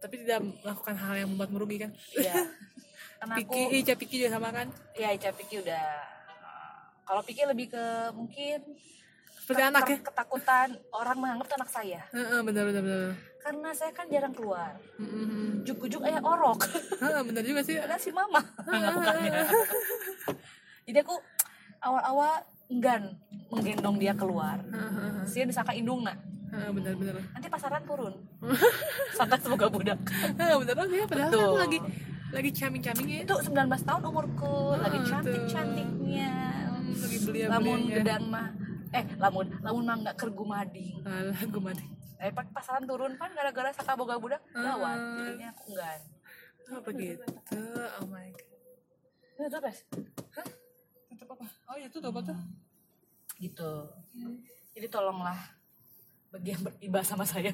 tapi 0.00 0.24
tidak 0.24 0.40
melakukan 0.64 0.96
hal 0.96 1.14
yang 1.14 1.28
membuat 1.28 1.50
merugi 1.52 1.76
kan? 1.78 1.90
Iya. 2.16 2.34
Karena 3.20 3.34
aku 3.36 3.52
Piki 3.52 3.62
Ica 3.84 3.94
Piki 4.00 4.16
juga 4.16 4.30
sama 4.32 4.48
kan? 4.48 4.66
Ya 4.96 5.12
Ica 5.12 5.30
Piki 5.36 5.60
udah 5.60 5.86
kalau 7.04 7.22
Piki 7.26 7.42
lebih 7.42 7.66
ke 7.68 7.84
mungkin 8.14 8.58
seperti 9.42 9.62
anak 9.66 9.82
ya? 9.82 9.98
ket- 9.98 10.06
ketakutan 10.06 10.68
orang 10.94 11.16
menganggap 11.18 11.46
itu 11.50 11.56
anak 11.58 11.70
saya. 11.74 12.00
Benar 12.14 12.64
benar 12.70 12.82
benar. 12.86 13.12
Karena 13.42 13.68
saya 13.74 13.90
kan 13.90 14.06
jarang 14.06 14.30
keluar. 14.30 14.78
Juk-juk 15.66 16.06
ayah 16.06 16.22
orok. 16.22 16.64
Benar 17.28 17.42
juga 17.42 17.60
sih. 17.64 17.76
Ada 17.76 17.96
si 17.98 18.12
mama 18.12 18.40
jadi 20.86 21.00
aku 21.02 21.16
awal-awal 21.80 22.44
enggan 22.70 23.16
menggendong 23.50 23.96
dia 23.98 24.14
keluar. 24.14 24.62
Heeh, 24.62 25.26
saya 25.26 25.44
disangka 25.48 25.74
indungna. 25.74 26.14
heeh, 26.14 26.29
benar 26.50 26.92
benar. 26.98 27.14
Nanti 27.30 27.48
pasaran 27.48 27.82
turun. 27.86 28.14
Sangka 29.18 29.36
semoga 29.38 29.66
budak. 29.70 29.98
Benar 30.34 30.58
oh, 30.58 30.62
ya 30.66 31.04
padahal 31.06 31.30
Betul. 31.30 31.46
kan 31.46 31.60
lagi 31.62 31.78
lagi 32.30 32.50
caming 32.54 32.82
camingnya 32.82 33.18
itu 33.26 33.34
19 33.34 33.86
tahun 33.86 34.02
umurku. 34.06 34.56
Lagi 34.78 34.98
Ah, 34.98 35.06
cantik 35.06 35.34
tuh. 35.34 35.50
cantiknya 35.50 36.30
lagi 36.90 37.18
beli 37.24 37.40
lamun 37.46 37.80
gedang 37.86 38.24
mah 38.28 38.48
eh 38.90 39.04
lamun 39.18 39.46
lamun 39.62 39.84
mah 39.86 39.96
nggak 40.02 40.16
kergu 40.18 40.44
mading. 40.44 40.96
Mati 41.62 41.86
eh 42.20 42.30
pas 42.30 42.44
pasaran 42.50 42.84
turun 42.84 43.14
kan 43.16 43.30
gara-gara 43.32 43.70
saka 43.72 43.94
boga 43.94 44.18
budak. 44.18 44.42
Gawat 44.52 44.98
Ah. 44.98 45.16
jadinya 45.22 45.48
aku 45.54 45.62
enggan 45.74 46.00
oh 46.70 46.80
begitu. 46.86 47.24
Oh 47.98 48.06
my 48.06 48.28
god. 48.30 49.46
Itu 49.46 49.58
guys 49.58 49.80
tutup 51.10 51.28
apa? 51.34 51.46
Oh 51.70 51.76
itu 51.78 51.88
tutup 51.94 52.10
apa 52.14 52.20
tuh. 52.30 52.38
Gitu. 53.38 53.70
Jadi 54.74 54.86
tolonglah 54.86 55.38
bagi 56.30 56.48
yang 56.54 56.62
beribadah 56.62 57.06
sama 57.06 57.26
saya. 57.26 57.50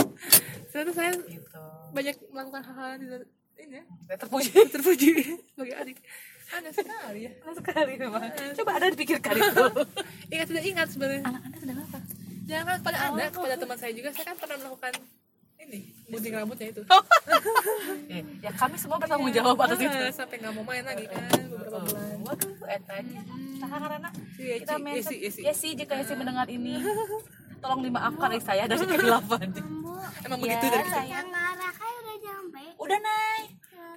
Ternyata 0.70 0.92
saya 0.94 1.12
gitu. 1.26 1.62
banyak 1.90 2.16
melakukan 2.30 2.62
hal-hal 2.62 2.88
yang 2.94 3.00
tidak 3.02 3.20
ini 3.56 3.74
ya? 3.82 3.84
Terpuji. 4.14 4.50
Terpuji. 4.74 5.10
Sebagai 5.52 5.74
adik. 5.74 5.98
Aneh 6.54 6.70
sekali 6.70 7.20
ya. 7.26 7.32
Aneh 7.42 7.56
sekali 7.58 7.92
memang. 7.98 8.22
Coba 8.54 8.70
ada 8.78 8.86
dipikirkan 8.94 9.34
itu. 9.34 9.64
Ingat 10.34 10.46
tidak 10.46 10.64
ingat 10.64 10.86
sebenarnya. 10.94 11.22
Anak 11.26 11.42
anda 11.42 11.58
sedang 11.58 11.78
apa? 11.82 11.98
Jangan 12.46 12.76
pada 12.86 12.98
anda 13.10 13.24
kepada 13.26 13.54
teman 13.58 13.76
saya 13.78 13.92
juga. 13.94 14.08
Saya 14.14 14.26
kan 14.30 14.36
pernah 14.38 14.56
melakukan 14.62 14.92
ini 15.56 15.80
gunting 16.06 16.34
rambutnya 16.36 16.68
itu. 16.70 16.82
Eh, 18.06 18.22
ya 18.38 18.50
kami 18.54 18.76
semua 18.78 19.02
bertanggung 19.02 19.34
jawab 19.34 19.58
atas 19.66 19.82
itu. 19.82 19.98
Ah, 19.98 20.14
sampai 20.14 20.38
nggak 20.38 20.52
mau 20.54 20.62
main 20.62 20.84
lagi 20.86 21.10
kan 21.10 21.26
beberapa 21.50 21.82
bulan. 21.82 22.16
Waduh 22.22 22.54
eta 22.70 22.94
nah 23.56 23.68
karena 23.72 24.10
Si 24.36 24.42
kita 24.62 24.76
mention 24.76 25.00
Yesi, 25.00 25.16
Yesi. 25.16 25.40
Yesi 25.42 25.68
jika 25.74 25.96
Yesi 25.96 26.12
mendengar 26.14 26.46
ini 26.46 26.76
tolong 27.58 27.80
dimaafkan 27.82 28.26
dari 28.28 28.40
saya 28.40 28.62
dari 28.64 28.82
kehilapan 28.82 29.46
Bu, 29.52 29.90
emang 30.22 30.38
Ya, 30.38 30.42
begitu 30.46 30.64
dari 30.66 30.82
kita? 30.82 30.94
Sayang. 30.94 31.08
yang 31.08 31.28
arah 31.32 31.72
kayak 31.72 31.96
udah 31.98 32.16
nyampe. 32.18 32.62
udah 32.76 32.98
naik. 33.00 33.48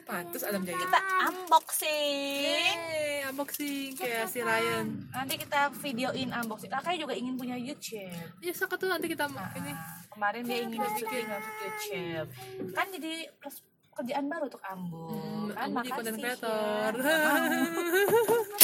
Pantas 0.01 0.41
Adam 0.41 0.61
Jaya. 0.63 0.75
Kita 0.75 0.99
unboxing. 1.23 2.41
Yeay, 2.41 3.29
unboxing 3.29 3.87
kayak 3.93 4.25
si 4.25 4.39
Ryan. 4.41 4.85
Nanti 5.07 5.33
kita 5.37 5.69
videoin 5.75 6.29
unboxing. 6.31 6.67
Kakak 6.67 6.97
juga 6.97 7.13
ingin 7.13 7.35
punya 7.35 7.53
YouTube. 7.53 8.09
Ya 8.39 8.51
saka 8.51 8.73
tuh 8.73 8.87
nanti 8.87 9.05
kita 9.05 9.27
ini. 9.29 9.69
Nah, 9.69 9.77
kemarin 10.09 10.41
dia 10.43 10.59
ingin 10.59 10.79
bikin 10.81 11.25
YouTube. 11.29 12.27
Kan 12.73 12.85
jadi 12.89 13.29
pers- 13.37 13.61
pekerjaan 13.91 14.25
baru 14.25 14.43
untuk 14.47 14.63
Ambu 14.63 15.03
kan 15.51 15.67
Ambu 15.67 15.75
jadi 15.77 15.89
content 15.91 16.15
makasih 16.15 16.39
ya. 16.39 16.87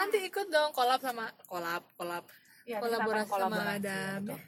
nanti 0.00 0.16
ikut 0.24 0.46
dong 0.48 0.70
kolab 0.72 0.98
sama 0.98 1.28
kolab 1.44 1.84
kolab 1.94 2.24
Ya, 2.70 2.78
kolaborasi 2.78 3.26
sama 3.26 3.50
kolaborasi. 3.50 3.82
Adam 3.82 4.20
ya. 4.22 4.38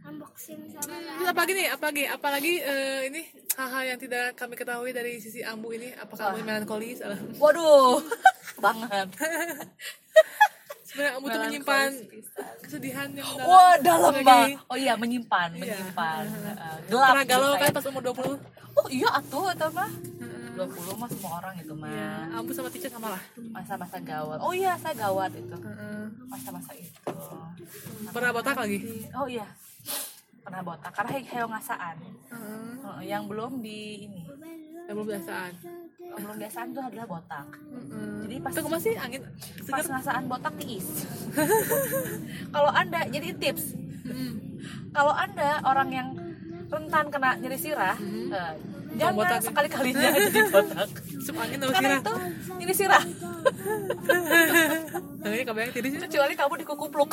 Unboxing 0.00 0.60
sama 0.72 0.96
Terus 0.96 1.28
apa 1.28 1.40
lagi 1.40 1.52
nih? 1.54 1.68
Apa 1.68 1.84
lagi? 1.86 2.04
Apalagi 2.08 2.52
eh, 2.60 3.00
ini 3.08 3.20
hal-hal 3.52 3.82
yang 3.84 3.98
tidak 4.00 4.32
kami 4.32 4.54
ketahui 4.56 4.90
dari 4.90 5.16
sisi 5.16 5.40
Ambu 5.40 5.72
ini. 5.72 5.92
Apakah 5.92 6.32
Ambu 6.32 6.40
melankolis? 6.40 7.00
Waduh 7.36 8.00
banget 8.64 9.08
Sebenarnya 10.90 11.12
Ambu 11.14 11.26
tuh 11.28 11.40
menyimpan 11.40 11.90
kesedihan 12.60 13.08
yang 13.14 13.28
dalam. 13.30 13.46
Wah 13.46 13.74
dalam 13.78 14.14
banget. 14.20 14.58
Oh 14.66 14.76
iya 14.76 14.92
menyimpan, 14.98 15.48
Iya. 15.54 15.78
menyimpan. 15.78 16.24
Heeh, 16.26 16.74
gelap. 16.90 17.10
Pernah 17.14 17.26
galau 17.28 17.52
kan 17.54 17.70
pas 17.70 17.84
umur 17.86 18.02
20 18.02 18.36
Oh 18.74 18.86
iya 18.90 19.08
atuh 19.14 19.48
itu 19.48 19.68
mah. 19.70 19.90
20 20.58 20.66
mah 20.98 21.08
semua 21.08 21.32
orang 21.38 21.54
itu 21.56 21.72
mah. 21.72 21.88
Ya, 21.88 22.10
Ambu 22.34 22.50
sama 22.50 22.68
Tica 22.68 22.88
sama 22.90 23.14
lah. 23.14 23.22
Masa-masa 23.54 23.96
gawat. 24.02 24.38
Oh 24.42 24.50
iya 24.50 24.74
saya 24.76 24.96
gawat 24.98 25.30
itu. 25.32 25.54
Heeh. 25.54 25.99
Masa-masa 26.30 26.72
itu. 26.72 27.12
Pernah 28.08 28.30
botak 28.30 28.56
lagi? 28.56 28.78
Oh 29.12 29.26
iya. 29.26 29.46
Pernah 30.40 30.62
botak 30.62 30.92
karena 30.92 31.10
he- 31.12 31.26
heo 31.28 31.46
ngasaan. 31.46 31.96
Heeh. 32.00 32.70
Heeh, 32.80 33.00
yang 33.04 33.26
belum 33.26 33.58
di 33.58 33.78
ini. 34.06 34.22
Yang 34.86 34.94
belum 34.96 35.08
biasaan. 35.08 35.52
Yang 36.00 36.20
belum 36.20 36.36
biasaan 36.38 36.66
itu 36.68 36.80
adalah 36.80 37.06
botak. 37.08 37.46
Heeh. 37.52 38.14
Jadi 38.22 38.34
pas 38.40 38.52
Itu 38.52 38.62
masih 38.64 38.92
angin 38.96 39.22
pas 39.66 39.82
segar. 39.82 39.90
ngasaan 39.92 40.22
botak 40.26 40.54
tiis. 40.56 40.88
Kalau 42.54 42.70
Anda 42.72 43.00
jadi 43.06 43.28
tips, 43.32 43.74
Heeh. 44.02 44.32
kalau 44.90 45.14
anda 45.14 45.62
orang 45.62 45.88
yang 45.88 46.08
rentan 46.66 47.06
kena 47.08 47.34
nyeri 47.36 47.54
sirah 47.56 47.94
eh, 47.96 48.52
jangan 48.92 49.14
botak 49.14 49.36
ya? 49.36 49.44
sekali 49.44 49.68
kalinya 49.68 50.08
jadi 50.12 50.40
botak 50.48 50.88
Sup 51.24 51.36
angin 51.36 51.58
karena 51.60 51.70
sirah. 51.76 52.00
itu 52.00 52.14
nyeri 52.56 52.74
sirah 52.74 53.04
Tangannya 55.20 55.44
kebayang 55.44 55.72
tiris 55.72 55.92
ya. 55.92 56.00
kecuali 56.04 56.34
kamu 56.34 56.54
dikukupluk 56.60 57.12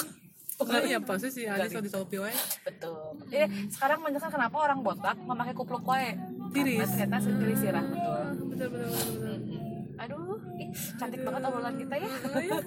Oh 0.58 0.66
iya 0.82 0.98
pasti 0.98 1.30
sih 1.30 1.46
Anies 1.46 1.70
kalau 1.70 1.86
di 1.86 1.92
Shopee 1.92 2.18
wae. 2.18 2.34
betul 2.66 2.98
jadi 3.30 3.46
sekarang 3.70 4.02
menjelaskan 4.02 4.32
kenapa 4.34 4.58
orang 4.60 4.80
botak 4.82 5.14
memakai 5.20 5.54
kupluk 5.54 5.86
wae 5.86 6.18
Tiris. 6.50 6.82
Karena 6.90 7.18
ternyata 7.20 7.30
nyeri 7.32 7.56
sirah 7.56 7.86
betul 7.86 8.24
Betul 8.48 8.68
betul 8.68 8.90
betul. 8.90 9.14
betul. 9.14 9.38
aduh 9.98 10.38
ih, 10.56 10.70
cantik 10.96 11.22
banget 11.22 11.42
obrolan 11.44 11.76
kita 11.76 11.96
ya 11.96 12.10
Oh, 12.10 12.40
iya. 12.40 12.60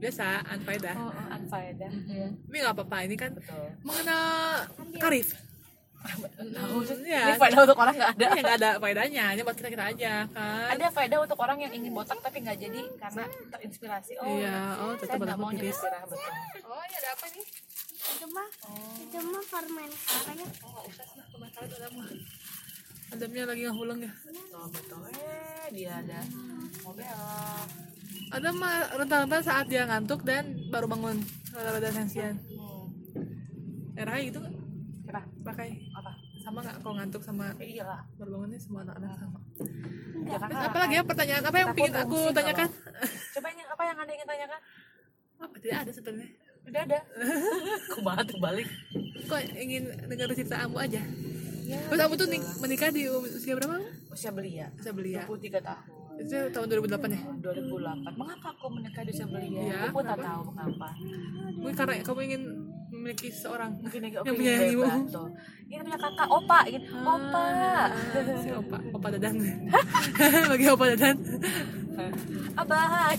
Biasa, 0.00 0.24
anfaedah. 0.48 0.96
oh, 0.96 1.12
oh, 1.12 1.26
Tapi 1.36 2.56
nggak 2.56 2.72
apa-apa, 2.72 2.96
ini 3.04 3.14
kan 3.14 3.36
betul 3.36 3.68
mengenal 3.84 4.64
karif. 4.96 5.36
Iya. 6.00 7.22
ini 7.22 7.36
faedah 7.36 7.60
untuk 7.60 7.76
orang 7.76 7.92
nggak 7.92 8.12
ada 8.14 8.24
Ya 8.26 8.40
nggak 8.40 8.56
ada 8.56 8.70
faedahnya, 8.78 9.22
hanya 9.26 9.42
buat 9.42 9.52
kita 9.52 9.68
kita 9.68 9.84
aja 9.86 10.12
kan. 10.26 10.68
ada 10.72 10.86
faedah 10.88 11.18
untuk 11.20 11.36
orang 11.36 11.58
yang 11.60 11.72
ingin 11.72 11.92
botak 11.92 12.16
tapi 12.18 12.40
nggak 12.40 12.56
jadi 12.58 12.80
karena 12.96 13.24
terinspirasi 13.50 14.12
oh 14.16 14.26
Iya, 14.30 14.56
oh 14.80 14.92
saya 14.94 15.04
tetap 15.06 15.18
nggak 15.20 15.36
mau 15.36 15.50
betul 15.52 16.32
Oh 16.64 16.82
iya 16.82 16.98
ada 16.98 17.10
apa 17.12 17.26
nih? 17.28 17.46
itu 18.00 18.26
mah 18.26 18.48
itu 18.96 19.18
mah 19.22 19.44
permen 19.46 19.90
katanya 19.92 20.46
Oh 20.58 20.68
nggak 20.70 20.84
usah 20.88 21.04
sih, 21.06 21.22
pemasaran 21.28 21.68
ada 21.68 21.88
mah. 21.90 22.08
Adamnya 23.10 23.42
lagi 23.44 23.62
ngahuleng 23.66 24.00
ya. 24.00 24.12
betul 24.16 24.64
betul 24.70 25.00
eh 25.10 25.66
dia 25.70 25.92
ada 25.96 26.20
mau 26.80 26.92
belok 26.92 27.68
Ada 28.30 28.48
mah 28.52 28.74
rentan-rentan 28.94 29.42
saat 29.42 29.66
dia 29.66 29.82
ngantuk 29.84 30.22
dan 30.22 30.44
baru 30.70 30.86
bangun 30.86 31.18
rada-rada 31.50 31.90
sensian. 31.90 32.38
hmm. 32.38 32.86
Era 33.96 34.16
gitu 34.18 34.38
nggak? 34.38 34.54
Kira 35.10 35.22
pakai 35.42 35.68
apa? 35.90 36.12
sama 36.40 36.58
nggak 36.62 36.76
kalau 36.80 36.94
ngantuk 36.96 37.20
sama 37.20 37.44
ya 37.58 37.66
iyalah 37.68 38.00
baru 38.14 38.30
bangunnya 38.32 38.56
semua 38.56 38.80
anak-anak 38.80 39.12
sama. 39.18 39.38
ya 40.22 40.36
kan 40.38 40.48
Terus 40.48 40.64
apa 40.64 40.78
lagi 40.78 40.94
ya 40.94 41.02
pertanyaan? 41.02 41.42
Apa 41.42 41.56
yang 41.58 41.68
Takut 41.68 41.80
ingin 41.82 41.94
aku 41.98 42.18
tanyakan? 42.30 42.68
coba 43.30 43.48
yang 43.50 43.68
apa 43.68 43.82
yang 43.82 43.96
anda 43.98 44.12
ingin 44.12 44.26
tanyakan? 44.26 44.60
Apa? 45.36 45.54
Tidak 45.58 45.76
ada 45.76 45.90
sebenarnya. 45.90 46.28
udah 46.62 46.80
ada. 46.82 46.98
Kumaha 47.92 48.22
terbalik? 48.22 48.68
Kok 49.26 49.40
ingin 49.54 49.82
dengar 50.06 50.30
cerita 50.30 50.56
Ambu 50.60 50.78
aja? 50.78 51.02
ya 51.62 51.80
Terus 51.86 52.00
Ambu 52.00 52.14
tuh 52.14 52.28
nik- 52.28 52.50
menikah 52.58 52.88
di 52.88 53.02
usia 53.06 53.52
berapa? 53.52 53.76
usia 54.08 54.30
belia. 54.30 54.66
Usia 54.76 54.92
belia. 54.92 55.22
23 55.24 55.60
tahun. 55.60 55.82
Itu 56.20 56.36
tahun 56.52 56.66
2008 56.68 57.00
ya? 57.10 57.20
2008 57.42 58.12
mengapa 58.12 58.48
aku 58.50 58.66
menikah 58.70 59.02
di 59.02 59.10
usia 59.10 59.24
belia? 59.24 59.48
Iya, 59.58 59.76
aku 59.82 59.92
pun 59.92 60.04
tak 60.06 60.18
tahu 60.20 60.40
mengapa 60.46 60.88
Mungkin 61.54 61.74
karena 61.74 61.94
kamu 62.00 62.20
ingin 62.22 62.42
memiliki 63.00 63.28
seorang 63.30 63.70
mungkin 63.74 64.00
yang 64.02 64.12
hebat 64.12 65.02
tuh 65.08 65.28
ini 65.66 65.80
punya 65.80 65.96
kakak 65.96 66.28
opa 66.28 66.58
ingin 66.66 66.82
opa 66.92 67.44
si 68.36 68.48
opa, 68.52 68.76
opa 68.92 69.06
dadan. 69.10 69.34
Bagi 70.50 70.66
opa 70.68 70.84
dadan. 70.90 71.16
abah 72.52 73.14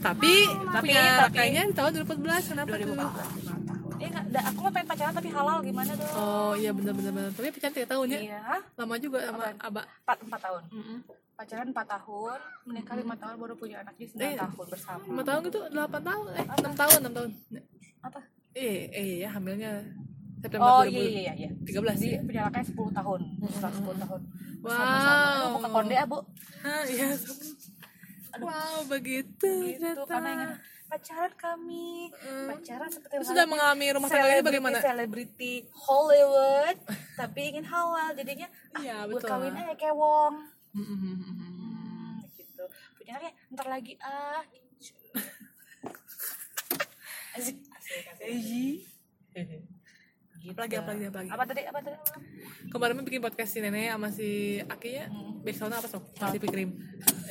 Tapi, 0.00 0.32
Tapi- 0.46 0.80
punya 0.84 1.04
kayaknya 1.28 1.62
di 1.64 1.74
tahun 1.74 1.90
2014 1.98 2.50
kenapa 2.50 2.72
tuh? 2.72 2.92
2014 2.92 3.64
eh 3.96 4.08
nggak 4.10 4.24
ada- 4.26 4.44
aku 4.44 4.58
mah 4.60 4.72
pengen 4.74 4.88
pacaran 4.90 5.14
tapi 5.14 5.28
halal 5.30 5.58
gimana 5.60 5.92
dong 5.94 6.12
Oh 6.14 6.52
iya 6.52 6.70
benar-benar 6.70 7.12
benar. 7.14 7.30
Tapi 7.30 7.48
pacaran 7.48 7.72
tiga 7.72 7.88
tahun 7.88 8.06
ya? 8.10 8.18
iya 8.22 8.40
Lama 8.74 8.94
juga 8.98 9.18
sama 9.22 9.44
abah. 9.56 9.84
empat 9.86 10.18
empat 10.20 10.40
tahun 10.42 10.62
Mm-mm. 10.68 10.98
Pacaran 11.34 11.66
empat 11.68 11.86
tahun 11.88 12.38
menikah 12.64 12.94
lima 12.94 13.14
tahun 13.14 13.34
baru 13.36 13.54
punya 13.54 13.76
anak 13.80 13.94
jadi 13.94 14.08
sembilan 14.08 14.30
Eh. 14.30 14.38
tahun 14.40 14.66
bersama 14.68 15.02
Lima 15.04 15.22
tahun 15.24 15.40
gitu, 15.44 15.60
delapan 15.68 16.02
tahun, 16.02 16.24
eh 16.32 16.46
enam 16.46 16.72
tahun, 16.74 16.98
enam 17.00 17.12
tahun. 17.12 17.30
apa 18.00 18.20
Eh, 18.54 18.78
eh 18.88 19.10
ya 19.18 19.28
hamilnya 19.30 19.72
September 20.38 20.62
Oh 20.62 20.82
2000 20.82 20.94
iya 20.94 21.20
iya 21.24 21.32
iya. 21.34 21.50
13 21.58 21.96
Jadi 21.96 22.06
ya? 22.06 22.20
penyalakannya 22.22 22.66
10 22.68 22.90
tahun, 22.92 23.20
setelah 23.48 23.72
10 23.74 23.96
tahun. 23.98 24.20
Wow. 24.60 24.70
Sama-sama. 24.70 25.44
Mau 25.44 25.58
ke 25.58 25.68
konde 25.70 25.94
ya, 25.94 26.04
Bu? 26.04 26.18
Hah, 26.62 26.82
iya. 26.86 27.08
Wow, 28.36 28.78
begitu. 28.86 29.50
Gitu 29.64 29.78
ternyata. 29.80 30.06
karena 30.06 30.28
ingin 30.32 30.50
pacaran 30.84 31.32
kami. 31.34 32.10
Pacaran 32.46 32.88
seperti 32.88 33.12
Terus 33.16 33.26
sudah 33.26 33.44
mengalami 33.44 33.84
rumah 33.90 34.08
tangga 34.08 34.28
ini 34.28 34.42
bagaimana? 34.42 34.76
Selebriti 34.78 35.52
Hollywood, 35.72 36.76
tapi 37.16 37.40
ingin 37.48 37.64
halal 37.64 38.10
jadinya 38.12 38.46
ah, 38.70 38.80
Iya, 38.80 38.96
buat 39.06 39.18
betul. 39.18 39.30
kawin 39.30 39.54
aja 39.56 39.74
kayak 39.74 39.96
Wong. 39.96 40.34
Hmm, 40.74 42.18
gitu. 42.34 42.64
Punya 42.98 43.12
anaknya 43.14 43.32
ntar 43.54 43.66
lagi 43.70 43.94
ah. 44.02 44.42
Asik. 47.34 47.56
Asik, 47.78 48.04
asik. 48.10 48.26
Gitu. 49.34 49.56
Apalagi, 50.52 50.76
apalagi, 50.76 51.04
apalagi. 51.08 51.30
Apa 51.32 51.44
tadi? 51.48 51.62
Apa 51.64 51.78
tadi? 51.80 51.96
Kemarin 52.68 53.00
bikin 53.00 53.22
podcast 53.24 53.54
si 53.54 53.64
Nenek 53.64 53.94
sama 53.94 54.08
si 54.12 54.60
Aki 54.60 54.90
ya. 54.92 55.06
Hmm. 55.08 55.40
Backsoundnya 55.40 55.78
apa 55.80 55.88
sok? 55.88 56.04
Masih 56.20 56.40
krim. 56.42 56.70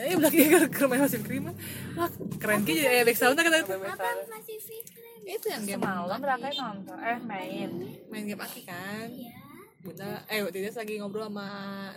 Eh, 0.02 0.18
belakang 0.18 0.50
ke 0.72 0.82
ke 1.22 1.32
rumah. 1.38 1.54
Wah, 1.94 2.10
keren 2.42 2.64
ki 2.66 2.74
ya 2.74 3.06
backsoundnya 3.06 3.44
kata 3.46 3.58
itu. 3.62 3.74
apa 3.76 4.08
masih 4.32 4.58
Fikri 4.58 5.12
Itu 5.30 5.48
yang 5.52 5.64
game 5.68 5.84
Semalam 5.84 6.20
mereka 6.20 6.48
nonton, 6.58 6.98
eh 7.00 7.20
main. 7.22 7.70
main 8.10 8.24
game 8.26 8.42
Aki 8.42 8.62
kan. 8.66 9.08
ya 9.14 9.43
Bunda, 9.84 10.24
eh 10.26 10.40
waktu 10.40 10.58
itu 10.62 10.72
lagi 10.74 10.96
ngobrol 10.96 11.28
sama 11.28 11.48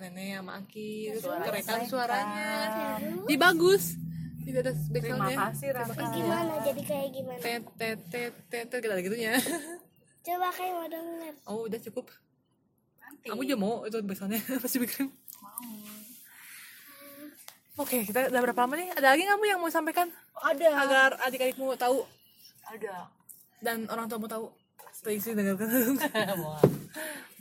Nenek 0.00 0.28
sama 0.36 0.52
Aki, 0.58 0.90
terus 1.08 1.22
Suaranya 1.22 1.46
kerekam 1.46 1.70
keren. 1.72 1.86
suaranya. 1.86 2.50
Ih 3.24 3.38
bagus. 3.38 3.84
Tidak 4.42 4.60
ada 4.60 4.72
Terima 4.74 4.90
backsoundnya. 4.92 5.36
kasih 5.48 5.68
Raka. 5.72 6.04
gimana 6.08 6.52
jadi 6.62 6.82
kayak 6.82 7.08
gimana 7.12 7.38
Tet 7.38 7.62
tet 7.76 7.98
tet 8.08 8.34
tet 8.46 8.64
tet 8.68 8.78
kita 8.80 8.92
ada 8.92 9.02
gitunya. 9.02 9.32
coba 10.26 10.48
kayak 10.50 10.72
mau 10.72 10.86
denger 10.88 11.34
Oh 11.44 11.58
udah 11.62 11.78
cukup. 11.80 12.06
Nanti. 12.96 13.26
Kamu 13.28 13.42
juga 13.44 13.56
mau 13.56 13.74
itu 13.82 13.96
backsoundnya 14.00 14.42
masih 14.62 14.78
bikin. 14.80 15.06
Oke, 17.76 18.02
kita 18.02 18.26
udah 18.26 18.40
berapa 18.40 18.60
lama 18.62 18.74
nih? 18.74 18.88
Ada 18.90 19.08
lagi 19.12 19.24
kamu 19.26 19.44
yang 19.46 19.60
mau 19.60 19.68
sampaikan 19.68 20.08
Ada. 20.34 20.68
agar 20.80 21.10
adik-adikmu 21.22 21.76
tahu 21.76 22.02
Ada. 22.64 23.12
dan 23.60 23.84
orang 23.86 24.08
tuamu 24.08 24.24
tahu? 24.24 24.48
Tadi 24.96 25.18
sih 25.18 25.32
dengarkan. 25.32 25.68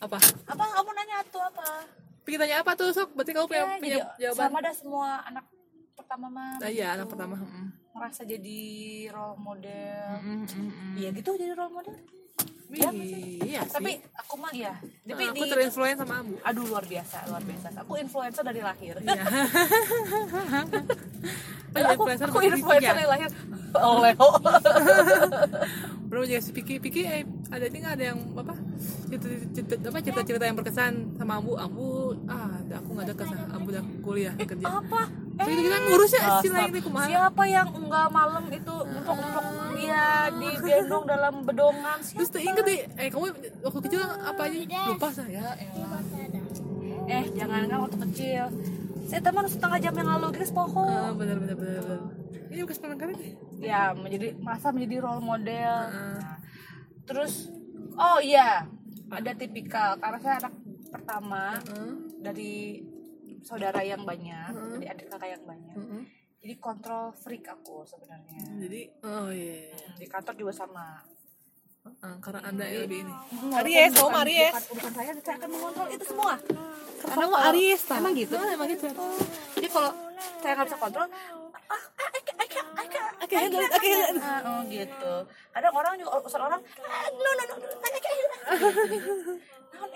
apa? 0.05 0.17
Apa 0.45 0.63
kamu 0.75 0.91
nanya 0.91 1.17
tuh 1.27 1.41
apa? 1.41 1.87
Pikir 2.23 2.37
tanya 2.37 2.61
apa 2.61 2.71
tuh 2.73 2.89
sok? 2.89 3.13
Berarti 3.13 3.31
kamu 3.31 3.47
punya, 3.47 3.61
Ya, 3.61 3.77
punya 3.77 3.97
jadi 3.97 3.99
jawaban? 4.21 4.45
sama 4.49 4.57
ada 4.59 4.71
semua 4.73 5.09
anak 5.23 5.45
pertama 5.95 6.27
mah. 6.27 6.51
Ah, 6.59 6.69
iya, 6.69 6.87
anak 6.93 7.07
pertama. 7.07 7.35
Mm. 7.37 7.67
Merasa 7.95 8.21
jadi 8.21 8.59
role 9.09 9.37
model. 9.39 10.05
Mm, 10.19 10.43
mm, 10.43 10.67
mm. 10.67 10.93
Iya 10.99 11.09
gitu 11.15 11.29
jadi 11.33 11.53
role 11.53 11.73
model. 11.73 11.95
Iya 12.71 12.89
sih. 12.91 13.39
Tapi 13.71 13.91
aku 14.17 14.35
mah 14.41 14.51
iya. 14.51 14.73
Tapi 14.81 15.23
Nah, 15.25 15.33
di 15.33 15.41
aku 15.41 15.45
terinfluence 15.47 15.99
sama 16.01 16.15
Ambu. 16.21 16.35
Aduh 16.41 16.63
luar 16.65 16.85
biasa, 16.85 17.17
luar 17.29 17.43
biasa. 17.45 17.67
Aku 17.85 17.93
influencer 18.01 18.43
dari 18.43 18.61
lahir. 18.61 18.95
Iya. 19.01 19.23
aku 21.75 21.91
influencer 21.91 22.27
aku 22.31 22.39
influencer 22.41 22.91
ya? 22.91 22.97
dari 22.97 23.07
lahir. 23.07 23.29
Oh 23.75 23.99
Leo. 23.99 24.27
Belum 26.09 26.23
juga 26.31 26.39
si 26.39 26.55
Piki, 26.55 26.79
Piki 26.79 27.03
eh, 27.03 27.27
ada 27.51 27.65
ini 27.67 27.83
ada 27.83 28.03
yang 28.13 28.19
apa? 28.39 28.55
Cerita, 29.09 29.27
cerita, 29.51 29.73
apa 29.91 29.99
cerita-cerita 29.99 30.45
yang 30.47 30.55
berkesan 30.55 31.19
sama 31.19 31.43
Ambu, 31.43 31.59
Ambu 31.59 32.15
ah 32.31 32.55
aku 32.61 32.89
nggak 32.95 33.05
ada 33.11 33.15
kesan, 33.19 33.39
Ambu 33.51 33.67
udah 33.75 33.83
kuliah 33.99 34.31
kerja. 34.39 34.63
Apa? 34.63 35.11
Tapi 35.35 35.51
kita 35.59 35.77
ngurusnya 35.91 36.39
lain 36.39 36.71
ini 36.71 36.79
kumaha? 36.79 37.07
Siapa 37.11 37.43
yang 37.51 37.67
enggak 37.75 38.07
malam 38.07 38.47
itu 38.47 38.75
untuk 38.79 39.15
dia 39.85 40.33
digendong 40.33 41.05
dalam 41.13 41.33
bedongan? 41.45 41.97
Terus 42.01 42.29
Siapa? 42.29 42.33
tuh 42.33 42.41
inget 42.41 42.63
deh, 42.65 42.79
eh 42.97 43.07
kamu 43.13 43.25
waktu 43.61 43.79
kecil 43.85 44.01
apa 44.01 44.41
aja? 44.49 44.81
Lupa 44.89 45.07
saya. 45.13 45.45
elah. 45.53 46.01
Eh, 47.05 47.25
jangan 47.37 47.69
kan 47.69 47.79
waktu 47.85 47.97
kecil. 48.09 48.43
Saya 49.05 49.21
teman 49.21 49.45
setengah 49.45 49.77
jam 49.77 49.93
yang 49.93 50.09
lalu 50.17 50.27
guys 50.33 50.49
poho. 50.49 50.81
Ah, 50.81 51.13
benar 51.13 51.37
benar 51.37 51.55
benar 51.55 51.81
benar. 51.85 52.01
Ini 52.49 52.61
kali 52.97 53.13
deh. 53.13 53.31
Ya, 53.61 53.93
menjadi 53.93 54.33
merasa 54.41 54.73
menjadi 54.73 54.95
role 55.05 55.21
model. 55.21 55.73
Nah, 55.93 56.41
terus 57.05 57.53
oh 57.93 58.17
iya, 58.17 58.65
ada 59.13 59.31
tipikal 59.37 60.01
karena 60.01 60.17
saya 60.17 60.35
anak 60.41 60.53
pertama 60.89 61.61
dari 62.23 62.81
saudara 63.45 63.85
yang 63.85 64.01
banyak, 64.01 64.49
dari 64.79 64.85
adik 64.89 65.05
kakak 65.13 65.37
yang 65.37 65.43
banyak. 65.45 65.75
Mm-mm. 65.77 65.94
Jadi 66.45 66.61
kontrol 66.61 67.09
freak 67.25 67.49
aku 67.49 67.81
sebenarnya. 67.89 68.37
Jadi, 68.61 68.85
oh 69.01 69.33
iya. 69.33 69.65
iya. 69.65 69.89
Di 69.97 70.05
kantor 70.05 70.37
juga 70.37 70.53
sama. 70.53 71.01
Ah, 72.05 72.21
karena 72.21 72.45
anda 72.45 72.69
lebih 72.69 73.01
ini. 73.01 73.13
Aries, 73.49 73.97
kamu 73.97 74.13
bukan- 74.13 74.21
Aries. 74.29 74.53
bukan 74.69 74.91
saya, 74.93 75.11
saya 75.25 75.35
akan 75.41 75.49
mengontrol 75.49 75.89
itu 75.89 76.05
semua. 76.05 76.37
Karena 77.01 77.25
mau 77.25 77.41
Aries. 77.49 77.81
Emang 77.89 78.13
gitu? 78.13 78.37
Ah, 78.37 78.53
emang 78.53 78.69
gitu. 78.69 78.85
Jadi 79.57 79.67
kalau 79.73 79.89
saya 80.37 80.51
nggak 80.53 80.67
bisa 80.69 80.77
kontrol, 80.77 81.07
ah, 81.09 81.73
ah, 81.73 82.09
can't 83.25 83.41
handle 83.41 83.65
it. 83.65 83.73
Ah, 84.21 84.39
oh 84.45 84.61
gitu. 84.69 85.13
Kadang 85.49 85.73
orang 85.73 85.93
juga 85.97 86.11
urusan 86.21 86.41
orang, 86.45 86.61
ah, 86.61 87.07
no 87.09 87.29
no 87.33 87.43
no. 87.49 87.55
Nah, 89.75 89.89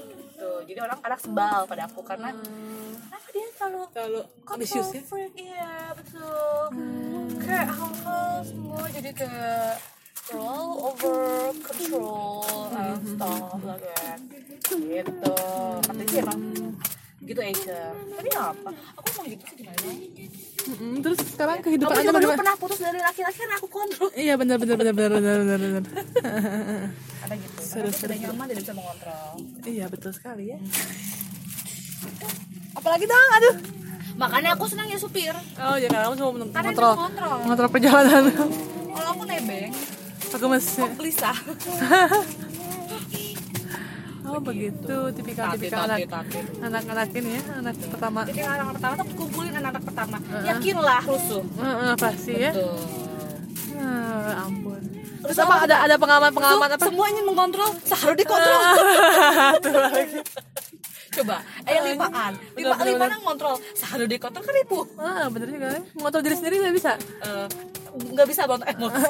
gitu. 0.00 0.50
Jadi 0.64 0.78
orang 0.80 0.98
kadang 1.04 1.20
sebal 1.20 1.60
pada 1.68 1.82
aku 1.86 2.00
karena 2.02 2.32
kenapa 2.32 2.89
dia 3.30 3.46
selalu 3.54 3.80
Kalau 3.90 4.22
ambisius 4.46 4.88
ya. 4.94 5.02
iya 5.36 5.72
betul. 5.94 6.62
Kayak 7.40 7.68
hal-hal 7.72 8.32
semua 8.44 8.82
jadi 8.90 9.10
kayak 9.14 9.74
terlalu 10.30 10.70
over 10.78 11.20
control 11.64 12.70
and 12.74 13.02
stuff 13.04 13.58
like 13.66 13.82
that. 13.82 14.18
Gitu. 14.70 15.34
Katanya 15.82 16.04
sih 16.06 16.18
emang 16.22 16.40
gitu 17.20 17.40
Asia 17.46 17.94
tapi 17.94 18.28
apa? 18.34 18.70
Aku 18.98 19.08
mau 19.14 19.24
gitu 19.28 19.44
sih 19.46 19.56
gimana? 19.62 19.78
Mm-mm, 20.60 20.94
Terus 21.00 21.18
sekarang 21.30 21.58
kehidupan 21.62 21.94
anda 21.94 22.18
juga 22.18 22.36
pernah 22.36 22.56
putus 22.58 22.78
dari 22.82 22.98
laki-laki 22.98 23.38
aku 23.46 23.68
kontrol. 23.70 24.10
Iya 24.18 24.34
benar 24.34 24.56
benar 24.58 24.76
benar 24.76 24.94
benar 24.94 25.10
benar 25.20 25.38
benar 25.38 25.58
benar. 25.60 25.82
ada 27.22 27.34
gitu. 27.36 27.58
Seru, 27.62 27.88
aku 27.88 27.98
seru, 28.02 28.12
nyaman 28.18 28.44
tidak 28.50 28.62
bisa 28.66 28.74
mengontrol. 28.74 29.30
Iya 29.62 29.84
betul 29.86 30.10
sekali 30.10 30.44
ya. 30.52 30.58
Apalagi 32.80 33.04
dong, 33.04 33.30
aduh. 33.30 33.54
makanya 34.16 34.52
aku 34.52 34.64
senang 34.64 34.84
ya 34.84 34.96
supir 34.96 35.32
Oh 35.56 35.76
ya 35.76 35.88
karena 35.88 36.08
kamu 36.08 36.16
cuma 36.18 36.30
mengontrol, 36.34 36.92
mengontrol 36.92 37.36
mengontrol 37.40 37.68
perjalanan. 37.68 38.22
kalau 38.90 39.08
aku 39.12 39.24
nebeng 39.24 39.72
Aku 40.30 40.44
masih. 40.46 40.84
gelisah 40.94 41.36
Oh 44.22 44.38
begitu, 44.38 44.96
tipikal-tipikal 45.10 45.90
anak 45.90 46.06
anak-anak 46.62 47.10
ini 47.12 47.34
ya, 47.34 47.42
anak 47.58 47.74
pertama. 47.82 48.22
Jadi 48.22 48.40
anak 48.46 48.78
pertama 48.78 48.92
tuh 48.94 49.06
kumpulin 49.18 49.50
anak-anak 49.50 49.82
pertama. 49.82 50.16
Yakinlah 50.46 51.02
rusuh. 51.02 51.42
Heeh, 51.58 51.92
pasti 51.98 52.32
ya. 52.38 52.52
Ah, 53.74 54.46
ampun. 54.46 54.78
Terus 55.26 55.34
apa 55.34 55.54
ada 55.66 55.76
ada 55.82 55.94
pengalaman-pengalaman 55.98 56.68
apa? 56.70 56.84
Semuanya 56.86 57.22
mengontrol, 57.26 57.74
seharusnya 57.82 58.22
dikontrol. 58.22 58.60
Tuh 59.66 59.72
lagi. 59.74 60.18
Coba, 61.10 61.36
eh 61.64 61.72
yang 61.72 61.86
limpaan, 61.90 62.32
lima 62.54 62.74
bener, 62.76 62.94
lima 63.10 63.18
kontrol, 63.20 63.58
seharusnya 63.74 64.06
dikontrol 64.08 64.42
kan 64.42 64.54
ribu. 64.54 64.78
Ah, 64.94 65.26
bener 65.26 65.48
juga 65.48 65.66
ya. 65.74 65.80
Mengontrol 65.92 66.22
diri 66.22 66.36
sendiri 66.38 66.54
nggak 66.60 66.76
bisa. 66.76 66.92
Eh, 66.96 67.46
nggak 68.14 68.26
bisa 68.26 68.42
bantu 68.46 68.64
emosi. 68.64 69.02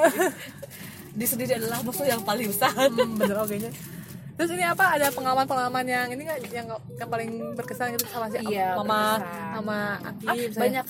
Di 1.20 1.26
sendiri 1.26 1.52
adalah 1.56 1.82
musuh 1.82 2.06
yang 2.06 2.22
paling 2.22 2.48
besar. 2.48 2.72
Hmm, 2.72 3.18
bener 3.18 3.36
oke 3.36 3.52
nya. 3.52 3.68
Terus 4.32 4.56
ini 4.56 4.64
apa? 4.64 4.96
Ada 4.96 5.12
pengalaman-pengalaman 5.12 5.84
yang 5.84 6.08
ini 6.08 6.22
nggak 6.24 6.38
yang, 6.48 6.68
yang 6.96 7.08
paling 7.12 7.30
berkesan 7.52 7.92
gitu 7.92 8.08
sama 8.08 8.32
si 8.32 8.40
Iya, 8.40 8.72
mama 8.72 9.20
berkesan. 9.20 9.52
sama 9.52 9.78
Aki 10.00 10.24
Ah, 10.24 10.34
misalnya. 10.40 10.82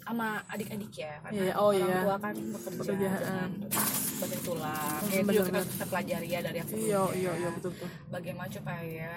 Sama 0.00 0.28
adik-adik 0.46 0.92
ya 0.94 1.12
karena 1.20 1.40
Iya, 1.40 1.52
oh 1.54 1.68
orang 1.68 1.78
iya. 1.80 1.98
tua 2.00 2.16
kan 2.18 2.34
bekerja, 2.34 2.78
Bekerja, 2.78 3.08
dengan 3.14 3.50
sebagai 4.14 4.38
tulang. 4.40 4.98
Hmm, 4.98 5.10
ya, 5.10 5.18
itu 5.18 5.30
juga 5.30 5.44
kita 5.44 5.60
bisa 5.64 5.84
pelajari 5.86 6.28
ya 6.28 6.40
dari 6.40 6.56
yang 6.56 6.68
Iya, 6.70 7.02
iya, 7.14 7.32
iya 7.36 7.48
betul 7.50 7.70
betul. 7.72 7.88
bagaimana 8.08 8.48
supaya 8.48 9.12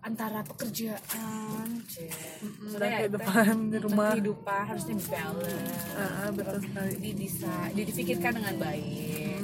antara 0.00 0.40
pekerjaan 0.42 1.68
Dan 1.84 2.48
maksudnya 2.56 2.88
ya, 2.88 2.98
kehidupan 3.04 3.56
di 3.68 3.78
rumah. 3.78 4.10
kehidupan 4.10 4.62
harusnya 4.64 4.94
balance. 5.06 5.84
Ah, 5.92 6.00
ah, 6.00 6.28
betul 6.32 6.56
sekali. 6.58 6.92
jadi 6.96 7.10
bisa 7.14 7.52
jadi 7.70 7.84
dipikirkan 7.86 8.32
dengan 8.34 8.54
baik. 8.56 9.40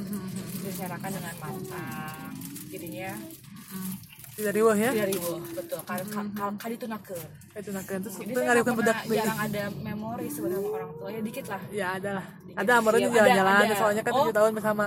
Dibicarakan 0.56 1.10
dengan 1.12 1.34
matang 1.36 2.32
jadinya 2.66 3.10
Tidak 4.36 4.52
riwah 4.52 4.76
ya. 4.76 4.90
dari 4.92 5.16
wah 5.16 5.40
betul 5.48 5.80
kalau 5.80 6.04
kalau 6.30 6.52
kali 6.54 6.74
itu 6.76 6.86
naker 6.86 7.20
Itu 7.54 7.70
nak 7.72 7.84
terus 7.88 8.16
itu 8.20 8.36
budak 8.70 8.96
pernah 9.00 9.16
jarang 9.16 9.38
ada 9.40 9.62
memori 9.72 10.26
sebenarnya 10.28 10.68
orang 10.70 10.90
tua 10.92 11.08
ya 11.08 11.20
dikit 11.24 11.44
lah 11.46 11.60
Ya 11.72 11.86
ada 11.96 12.10
lah. 12.12 12.24
Ada 12.54 12.72
Iya, 13.00 13.08
di 13.08 13.16
jalan-jalan 13.16 13.64
soalnya 13.74 14.02
kan 14.02 14.12
Oh. 14.12 14.24
7 14.24 14.36
tahun 14.36 14.52
bersama. 14.52 14.84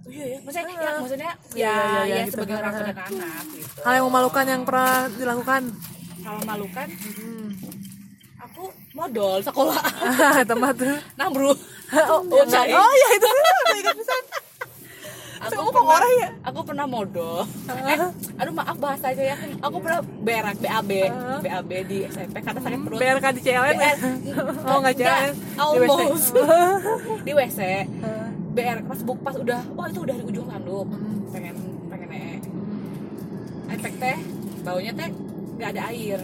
Oh, 0.00 0.10
iya 0.10 0.24
ya 0.26 0.38
maksudnya 0.40 0.74
ya 0.74 0.90
maksudnya 0.98 1.30
ya 1.52 1.54
iya, 1.54 1.74
iya, 1.76 2.00
ya 2.08 2.22
gitu. 2.24 2.32
sebagai 2.34 2.54
orang 2.56 2.72
tua 2.72 2.82
dan 2.82 2.98
anak 2.98 3.44
gitu 3.52 3.78
Hal 3.78 3.92
yang 3.92 4.06
memalukan 4.08 4.44
yang 4.48 4.62
pernah 4.64 4.92
dilakukan. 5.12 5.62
kalau 6.18 6.40
malu 6.42 6.66
kan 6.68 6.88
Hmm. 6.88 7.48
aku 8.40 8.62
modal 8.92 9.32
sekolah 9.38 9.78
Ah, 10.00 10.40
tempat 10.50 10.74
tuh. 10.74 10.98
nah 11.14 11.28
bro 11.34 11.52
Oh, 11.88 12.20
Oh, 12.20 12.44
oh 12.44 12.92
iya 12.92 13.08
itu. 13.14 13.28
Ingat 13.80 13.96
pisan. 13.96 14.22
Aku 15.38 15.60
kok 15.60 15.72
pernah, 15.72 15.94
orang 15.94 16.12
ya? 16.14 16.28
aku 16.42 16.60
pernah 16.62 16.86
modal 16.86 17.36
eh, 17.68 17.98
aduh 18.38 18.54
maaf 18.54 18.76
bahasanya 18.76 19.24
ya. 19.24 19.36
Aku 19.62 19.76
pernah 19.78 20.00
berak 20.02 20.56
BAB 20.58 20.90
BAB 21.40 21.70
di 21.86 21.98
SMP 22.06 22.36
karena 22.38 22.60
sakit 22.60 22.78
perut. 22.82 22.98
BRK 22.98 23.26
di 23.34 23.40
CLN 23.42 23.76
ya? 23.76 23.92
Oh 24.66 24.78
nggak 24.82 24.94
CLN 24.94 25.32
Di 25.34 25.78
WC. 25.78 25.90
almost. 25.90 26.28
Di 27.26 27.32
WC 27.34 27.60
BR 28.52 28.78
pas 28.84 29.00
buk 29.02 29.18
pas 29.22 29.34
udah 29.34 29.60
wah 29.74 29.86
itu 29.86 30.00
udah 30.02 30.14
di 30.14 30.24
ujung 30.26 30.46
tanduk. 30.46 30.86
Pengen 31.30 31.56
pengen 31.86 32.08
ee 32.10 32.36
efek 33.70 33.94
teh 33.96 34.18
baunya 34.62 34.92
teh 34.92 35.08
nggak 35.58 35.70
ada 35.74 35.82
air. 35.90 36.20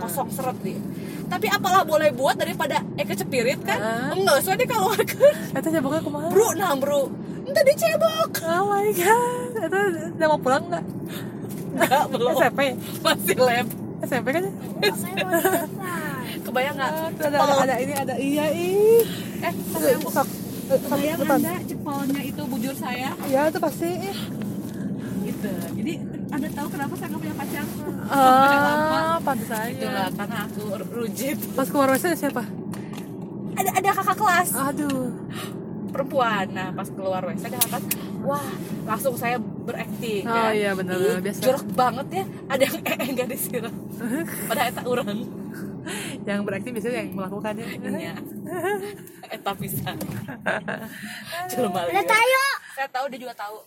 Kosong 0.00 0.30
seret 0.30 0.56
dia 0.62 0.78
tapi 1.26 1.50
apalah 1.50 1.82
boleh 1.82 2.14
buat 2.14 2.38
daripada 2.38 2.78
eh 2.94 3.02
kecepirit 3.02 3.58
kan? 3.66 3.78
Heeh. 3.82 4.14
enggak 4.14 4.38
soalnya 4.46 4.66
kalau 4.70 4.94
Itu 5.58 5.68
ceboknya 5.74 6.00
ke 6.00 6.10
mana? 6.10 6.28
bro 6.30 6.48
nah 6.54 6.72
bro 6.78 7.10
entah 7.46 7.64
dicebok 7.64 8.30
Oh 8.42 8.62
my 8.68 8.88
god 8.92 9.52
Itu 9.56 9.78
udah 10.18 10.28
mau 10.28 10.40
pulang 10.42 10.64
nggak? 10.68 10.84
enggak 11.76 12.04
belum. 12.08 12.32
SMP 12.40 12.60
masih 13.04 13.36
lab. 13.36 13.66
SMP 14.04 14.26
kan? 14.32 14.42
Ya? 14.48 14.52
Kebayang 16.40 16.74
nggak? 16.76 16.92
Ada, 17.20 17.36
ada, 17.36 17.54
ada 17.64 17.74
ini 17.80 17.92
ada 17.92 18.14
iya 18.16 18.44
ih. 18.52 19.04
Eh 19.44 19.52
Sok, 19.72 20.08
sok, 20.08 20.28
kebayang 20.88 21.20
anda 21.26 21.54
cepolnya 21.68 22.20
itu 22.24 22.42
bujur 22.48 22.74
saya. 22.76 23.12
Iya 23.28 23.52
itu 23.52 23.58
pasti. 23.60 23.90
Gitu. 25.26 25.50
Jadi 25.76 25.92
anda 26.32 26.48
tahu 26.52 26.66
kenapa 26.72 26.92
saya 26.96 27.08
nggak 27.12 27.22
punya 27.22 27.36
pacar? 27.36 27.64
Ah, 28.06 29.16
pantas 29.20 29.50
itulah 29.68 30.06
aja 30.06 30.16
karena 30.16 30.36
aku 30.46 30.62
rujit. 30.94 31.38
Pas 31.52 31.68
keluar 31.68 31.88
WC 31.92 32.04
siapa? 32.16 32.44
ada 33.56 33.70
ada 33.72 33.88
kakak 33.88 34.16
kelas. 34.20 34.48
Aduh 34.52 35.08
perempuan. 35.96 36.44
Nah 36.50 36.68
pas 36.70 36.86
keluar 36.86 37.20
WC 37.22 37.42
ada 37.46 37.58
kakak 37.58 37.82
wah 38.20 38.44
langsung 38.84 39.14
saya 39.14 39.36
berakting 39.38 40.22
Oh 40.22 40.30
kan. 40.30 40.50
iya, 40.52 40.70
benar, 40.72 40.94
Ih, 40.94 41.18
biasa. 41.20 41.40
jorok 41.40 41.64
banget 41.72 42.06
ya. 42.12 42.24
Ada 42.46 42.62
yang 42.64 42.76
eh 42.84 43.08
enggak 43.08 43.28
disiram 43.28 43.74
padahal 44.44 44.68
eta 44.68 44.82
orang 44.84 45.18
Yang 46.20 46.40
berarti 46.42 46.68
biasanya 46.68 46.98
yang 46.98 47.10
melakukannya 47.12 47.66
nya 47.88 48.14
eta 49.26 49.52
bisa. 49.54 49.90
Cuma 51.48 51.80
Ada 51.80 52.02
tayo. 52.04 52.42
saya 52.74 52.88
tahu 52.88 53.04
dia 53.08 53.20
juga 53.20 53.34
tahu. 53.34 53.58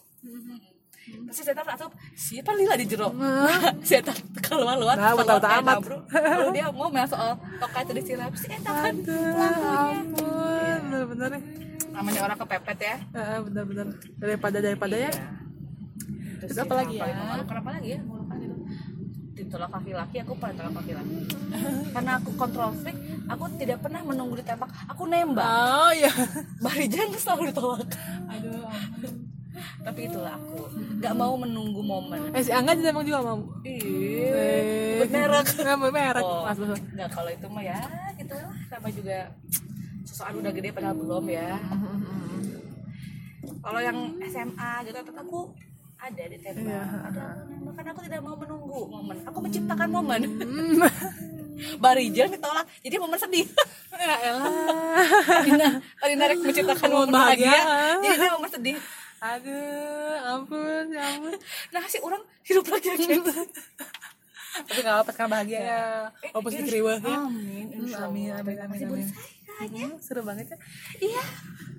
Pasti 1.26 1.42
saya 1.42 1.56
tahu 1.56 1.89
siapa 2.13 2.52
lila 2.54 2.76
di 2.76 2.86
jero 2.86 3.10
saya 3.88 4.02
tahu 4.04 4.20
keluar 4.44 4.78
luar 4.78 4.94
Nah, 4.94 5.15
keluar 5.15 5.26
tahu-tahu 5.26 5.50
eh, 5.50 5.60
amat. 5.60 5.78
bro 5.80 5.98
Lalu 6.06 6.48
dia 6.54 6.65
ngomel 6.70 7.06
soal 7.08 7.32
tokai 7.58 7.82
itu 7.82 7.94
disiram 7.96 8.30
sih 8.32 8.46
eta 8.48 8.70
kan 8.70 8.94
ampun 8.94 10.80
Bener-bener 10.86 11.32
namanya 12.00 12.32
orang 12.32 12.38
kepepet 12.40 12.80
ya 12.80 12.96
Ah, 13.12 13.44
Bener-bener 13.44 13.92
Daripada 14.16 14.58
daripada 14.64 14.96
ya 14.96 15.12
Terus 16.40 16.56
Terus 16.56 16.64
apa 16.64 16.74
lagi 16.80 16.96
ya? 16.96 17.04
Kenapa 17.44 17.70
lagi 17.76 17.90
ya? 17.94 18.00
Gitu. 18.40 18.56
Ditolak 19.36 19.72
laki-laki, 19.72 20.16
aku 20.24 20.34
pernah 20.36 20.56
tolak 20.56 20.74
laki-laki. 20.84 21.16
Karena 21.96 22.12
aku 22.20 22.30
kontrol 22.36 22.72
freak, 22.80 22.98
aku 23.28 23.44
tidak 23.60 23.78
pernah 23.84 24.02
menunggu 24.04 24.36
ditembak. 24.40 24.70
Aku 24.92 25.04
nembak. 25.08 25.48
Oh 25.48 25.92
iya 25.92 26.12
Barijan 26.64 27.12
selalu 27.16 27.52
ditolak. 27.52 27.88
Aduh. 28.32 28.64
Tapi 29.84 30.08
itulah 30.08 30.40
aku. 30.40 30.72
Gak 31.04 31.16
mau 31.16 31.36
menunggu 31.36 31.82
momen. 31.84 32.32
Eh 32.32 32.44
si 32.44 32.52
Angga 32.56 32.76
juga 32.76 32.92
mau 32.96 33.04
sebut 33.04 33.24
merek. 35.12 35.46
Nggak 35.56 35.92
merek 35.92 36.24
Oh, 36.24 36.48
nggak 36.96 37.10
kalau 37.12 37.32
itu 37.32 37.48
mah 37.52 37.64
ya 37.64 37.80
gitu 38.16 38.34
lah. 38.36 38.52
Sama 38.72 38.88
juga 38.92 39.18
sesuatu 40.20 40.44
udah 40.44 40.52
gede 40.52 40.76
padahal 40.76 41.00
belum 41.00 41.26
ya. 41.32 41.56
Kalau 43.64 43.80
yang 43.80 44.20
SMA 44.28 44.72
gitu 44.84 45.00
tetap 45.00 45.16
aku 45.24 45.56
ada 45.96 46.24
di 46.28 46.38
tembak. 46.44 46.68
Iya. 46.68 46.84
Ada 47.08 47.26
karena 47.72 47.90
aku 47.96 48.02
tidak 48.04 48.20
mau 48.28 48.36
menunggu 48.36 48.80
momen. 48.92 49.16
Aku 49.24 49.40
menciptakan 49.40 49.88
momen. 49.88 50.22
Barijan 51.84 52.36
ditolak. 52.36 52.68
Jadi 52.84 52.96
momen 53.00 53.16
sedih. 53.16 53.48
Ya 54.00 54.16
elah 54.32 54.48
Karina 56.00 56.24
rek 56.32 56.40
menciptakan 56.40 56.88
momen 56.92 57.12
bahagia. 57.16 57.56
Jadi 58.04 58.16
dia 58.20 58.32
momen 58.36 58.52
sedih. 58.52 58.76
Aduh 59.20 60.16
ampun 60.24 60.88
ya 60.96 61.04
ampun 61.16 61.36
Nah 61.76 61.84
si 61.88 62.00
orang 62.00 62.24
hidup 62.44 62.64
lagi 62.68 62.92
gitu. 62.96 63.32
Tapi 64.68 64.80
gak 64.84 64.92
apa-apa 64.92 65.12
sekarang 65.16 65.32
bahagia 65.32 65.60
ya 65.62 65.84
Walaupun 66.36 66.52
sedikit 66.52 66.74
riweh 66.76 66.98
ya 67.00 67.16
Amin. 67.22 67.66
insya 67.80 68.12
Amin 68.12 68.28
Allah. 68.34 68.44
amin 68.44 68.84
amin 68.84 69.38
Amin 69.60 69.89
Hmm, 69.89 70.00
Seru 70.00 70.22
banget 70.22 70.48
ya 70.48 70.58
Iya. 71.00 71.24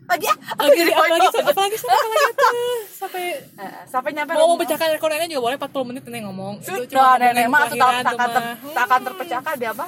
Lagi 0.07 0.27
ya? 0.27 0.35
Lagi 0.55 0.81
lagi 0.81 0.93
apa 0.93 1.05
lagi 1.11 1.29
apa 1.41 1.61
lagi 1.61 1.77
tuh 1.77 1.89
Sampai 3.01 3.23
Eh, 3.37 3.73
Sampai 3.87 4.11
nyampe 4.11 4.33
mau 4.33 4.45
rumah. 4.45 4.55
memecahkan 4.59 4.89
rekornya 4.91 5.25
juga 5.25 5.43
boleh 5.43 5.57
40 5.57 5.89
menit 5.89 6.03
nih 6.05 6.23
ngomong 6.23 6.55
Itu 6.59 6.69
Sudah 6.69 6.87
cuma 6.87 7.17
nenek 7.17 7.47
mah 7.47 7.61
atau 7.63 7.71
tak, 7.71 7.79
kelahiran 7.81 8.05
tak, 8.05 8.11
tuh 8.11 8.19
akan 8.19 8.29
ter, 8.31 8.43
mah. 8.43 8.55
tak 8.71 8.85
akan 8.85 9.01
terpecahkan 9.03 9.55
dia 9.57 9.71
apa? 9.71 9.87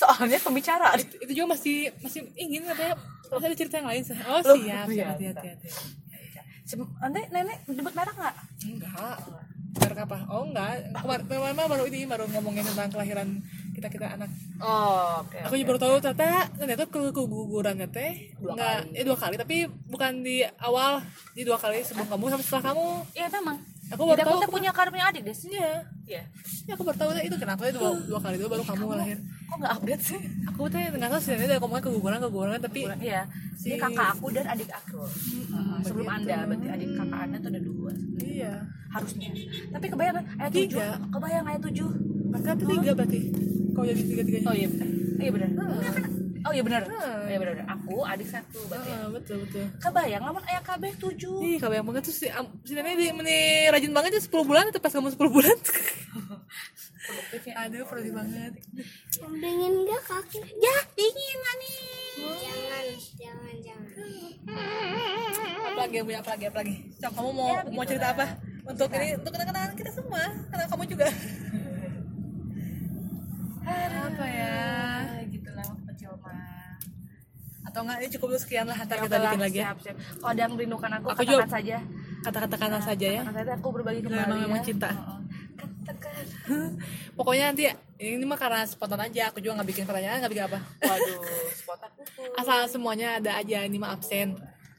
Soalnya 0.00 0.38
pembicara. 0.38 0.88
itu 0.96 1.32
juga 1.34 1.46
masih 1.50 1.76
masih 2.00 2.20
ingin 2.34 2.64
katanya 2.64 2.94
masih 3.26 3.46
ada 3.46 3.56
cerita 3.56 3.74
yang 3.76 3.88
lain 3.88 4.02
oh 4.26 4.40
Loh, 4.40 4.56
siap 4.56 4.64
iya, 4.64 4.78
siap 4.86 5.06
hati 5.10 5.24
hati 5.26 5.48
Nanti 7.00 7.20
nenek 7.28 7.56
nyebut 7.66 7.92
merek 7.92 8.14
nggak? 8.14 8.34
enggak 8.62 9.16
merek 9.72 9.98
apa 10.00 10.16
oh 10.26 10.42
enggak 10.42 10.68
kemarin 10.94 11.24
kemarin 11.26 11.68
baru 11.68 11.84
ini 11.84 12.00
baru 12.04 12.24
ngomongin 12.28 12.64
tentang 12.64 12.88
kelahiran 12.90 13.28
kita 13.80 13.88
kita 13.90 14.06
anak 14.12 14.28
Oh, 14.58 15.24
oke. 15.24 15.40
aku 15.40 15.56
juga 15.56 15.66
baru 15.66 15.80
tahu 15.80 15.94
ternyata 15.98 16.28
ternyata 16.52 16.84
ke 16.84 17.00
kegugurannya 17.10 17.88
teh 17.88 18.12
Dua 18.36 18.52
enggak 18.52 18.76
eh 18.92 19.02
dua 19.02 19.16
kali 19.16 19.34
tapi 19.34 19.56
bukan 19.86 20.20
di 20.20 20.36
awal 20.58 21.00
di 21.32 21.42
dua 21.42 21.56
kali 21.56 21.80
sebelum 21.80 22.04
kamu 22.06 22.24
sama 22.28 22.42
setelah 22.42 22.64
kamu 22.70 22.86
Iya 23.14 23.26
memang. 23.32 23.56
aku 23.88 24.02
baru 24.04 24.20
tahu 24.20 24.38
aku- 24.38 24.52
punya 24.52 24.70
karena 24.70 24.90
punya 24.92 25.06
adik 25.08 25.22
deh. 25.24 25.36
iya 25.48 25.70
Iya. 26.06 26.22
ya 26.62 26.72
aku 26.72 26.84
baru 26.84 26.98
tahu 26.98 27.10
itu 27.18 27.36
kenapa 27.36 27.62
ya 27.64 27.72
dua 27.72 27.90
dua 28.00 28.20
kali 28.20 28.36
itu 28.36 28.46
baru 28.46 28.62
kamu 28.62 28.84
lahir 28.94 29.18
Kok 29.42 29.56
nggak 29.58 29.72
update 29.74 30.02
sih? 30.04 30.20
aku 30.44 30.62
teh 30.68 30.82
nggak 30.86 31.10
tahu 31.10 31.20
sih 31.20 31.30
dari 31.34 31.56
ngomongnya 31.56 31.82
keguguran 31.82 32.18
keguguran 32.20 32.60
tapi 32.60 32.80
Iya. 33.00 33.22
Si- 33.56 33.68
Ini 33.68 33.76
kakak 33.78 34.08
aku 34.14 34.30
dan 34.30 34.46
adik 34.46 34.70
aku. 34.70 35.04
Sebelum 35.82 36.08
anda, 36.08 36.48
berarti 36.48 36.66
adik 36.70 36.88
kakak 36.94 37.20
anda 37.22 37.36
tuh 37.38 37.50
ada 37.50 37.60
dua. 37.60 37.92
iya 38.18 38.52
Harusnya. 38.88 39.28
Tapi 39.68 39.86
kebayang? 39.86 40.16
Ayat 40.34 40.50
tujuh. 40.50 40.80
Kebayang 41.10 41.44
ayat 41.46 41.62
tujuh. 41.62 41.90
maka 42.30 42.54
tiga 42.54 42.92
berarti 42.94 43.20
kau 43.80 43.88
jadi 43.88 44.02
tiga 44.04 44.22
tiganya 44.28 44.44
Oh 44.50 44.56
iya 44.56 44.68
benar. 44.68 44.88
Iya 45.20 45.30
benar. 45.32 45.48
Iya 45.80 45.90
kan? 45.96 46.04
Oh 46.40 46.52
iya 46.52 46.62
benar. 46.64 46.82
Iya 47.28 47.36
benar. 47.40 47.52
benar. 47.56 47.66
Aku 47.80 47.96
adik 48.04 48.28
satu 48.28 48.60
berarti. 48.68 48.90
Ah, 48.92 49.08
betul 49.08 49.36
betul 49.44 49.64
Kebayang 49.80 50.22
lamun 50.24 50.44
ayah 50.48 50.62
KB 50.64 50.84
tujuh. 51.00 51.36
Ih, 51.40 51.56
kebayang 51.56 51.86
banget 51.88 52.02
tuh 52.08 52.14
si, 52.16 52.26
am- 52.28 52.52
si 52.60 52.76
nenek 52.76 52.96
di 52.96 53.08
meni 53.16 53.68
rajin 53.72 53.92
banget 53.96 54.16
ya 54.16 54.22
10 54.24 54.44
bulan 54.44 54.68
atau 54.68 54.80
pas 54.80 54.92
kamu 54.92 55.12
10 55.16 55.16
bulan. 55.32 55.56
Produktifnya. 57.00 57.54
Aduh, 57.64 57.84
produktif 57.88 58.12
banget. 58.12 58.52
Dingin 59.16 59.72
nggak 59.84 60.02
kaki? 60.04 60.40
Ya 60.60 60.76
dingin 60.92 61.38
mani. 61.40 61.72
Jangan, 62.20 62.84
jangan, 63.16 63.54
jangan. 63.64 63.84
Apa 65.72 65.80
lagi 65.88 65.96
punya 66.04 66.20
apa 66.20 66.30
lagi 66.36 66.44
apa 66.52 66.58
lagi? 66.60 66.74
Cok, 67.00 67.12
kamu 67.16 67.30
mau 67.32 67.50
mau 67.72 67.84
cerita 67.88 68.12
apa? 68.12 68.26
Untuk 68.60 68.92
ini 68.92 69.16
untuk 69.16 69.32
kenang-kenangan 69.32 69.72
kita 69.72 69.90
semua, 69.92 70.20
karena 70.52 70.64
kamu 70.68 70.84
juga. 70.84 71.06
Apa 73.62 74.24
ya? 74.26 74.56
gitu 75.28 75.48
lah 75.52 75.64
waktu 75.64 75.84
kecil 75.94 76.12
mah. 76.18 76.76
Atau 77.60 77.80
enggak 77.84 77.98
ini 78.00 78.08
cukup 78.10 78.26
dulu 78.30 78.40
sekian 78.40 78.64
lah 78.66 78.76
antar 78.76 78.96
Ya 78.96 79.02
kita 79.04 79.16
bikin 79.20 79.40
lagi 79.40 79.58
ya. 79.58 79.64
Siap, 79.70 79.78
siap. 79.80 79.96
Kalau 80.16 80.30
ada 80.32 80.40
yang 80.40 80.52
merindukan 80.52 80.90
aku, 80.90 81.06
Aku 81.06 81.18
katakan 81.18 81.30
juga- 81.30 81.48
saja. 81.50 81.76
Kata-kata 82.20 82.56
kanan 82.56 82.82
saja 82.82 83.06
ya. 83.10 83.22
Katakan 83.22 83.36
saja 83.38 83.52
aku 83.56 83.68
berbagi 83.72 84.00
kembali. 84.02 84.32
Memang- 84.42 84.60
ya. 84.60 84.64
cinta. 84.64 84.88
Heeh. 84.90 85.18
Katakan. 85.86 86.24
Pokoknya 87.18 87.44
nanti 87.52 87.64
ini 88.00 88.24
mah 88.24 88.38
karena 88.40 88.64
spontan 88.64 89.00
aja, 89.00 89.28
aku 89.28 89.38
juga 89.38 89.60
nggak 89.60 89.68
bikin 89.68 89.84
pertanyaan, 89.84 90.16
nggak 90.18 90.32
bikin 90.32 90.46
apa. 90.46 90.58
Waduh, 90.80 91.18
tuh. 91.20 92.32
Asal 92.36 92.58
semuanya 92.66 93.20
ada 93.20 93.36
aja 93.36 93.58
ini 93.62 93.76
mah 93.76 93.92
absen. 93.92 94.34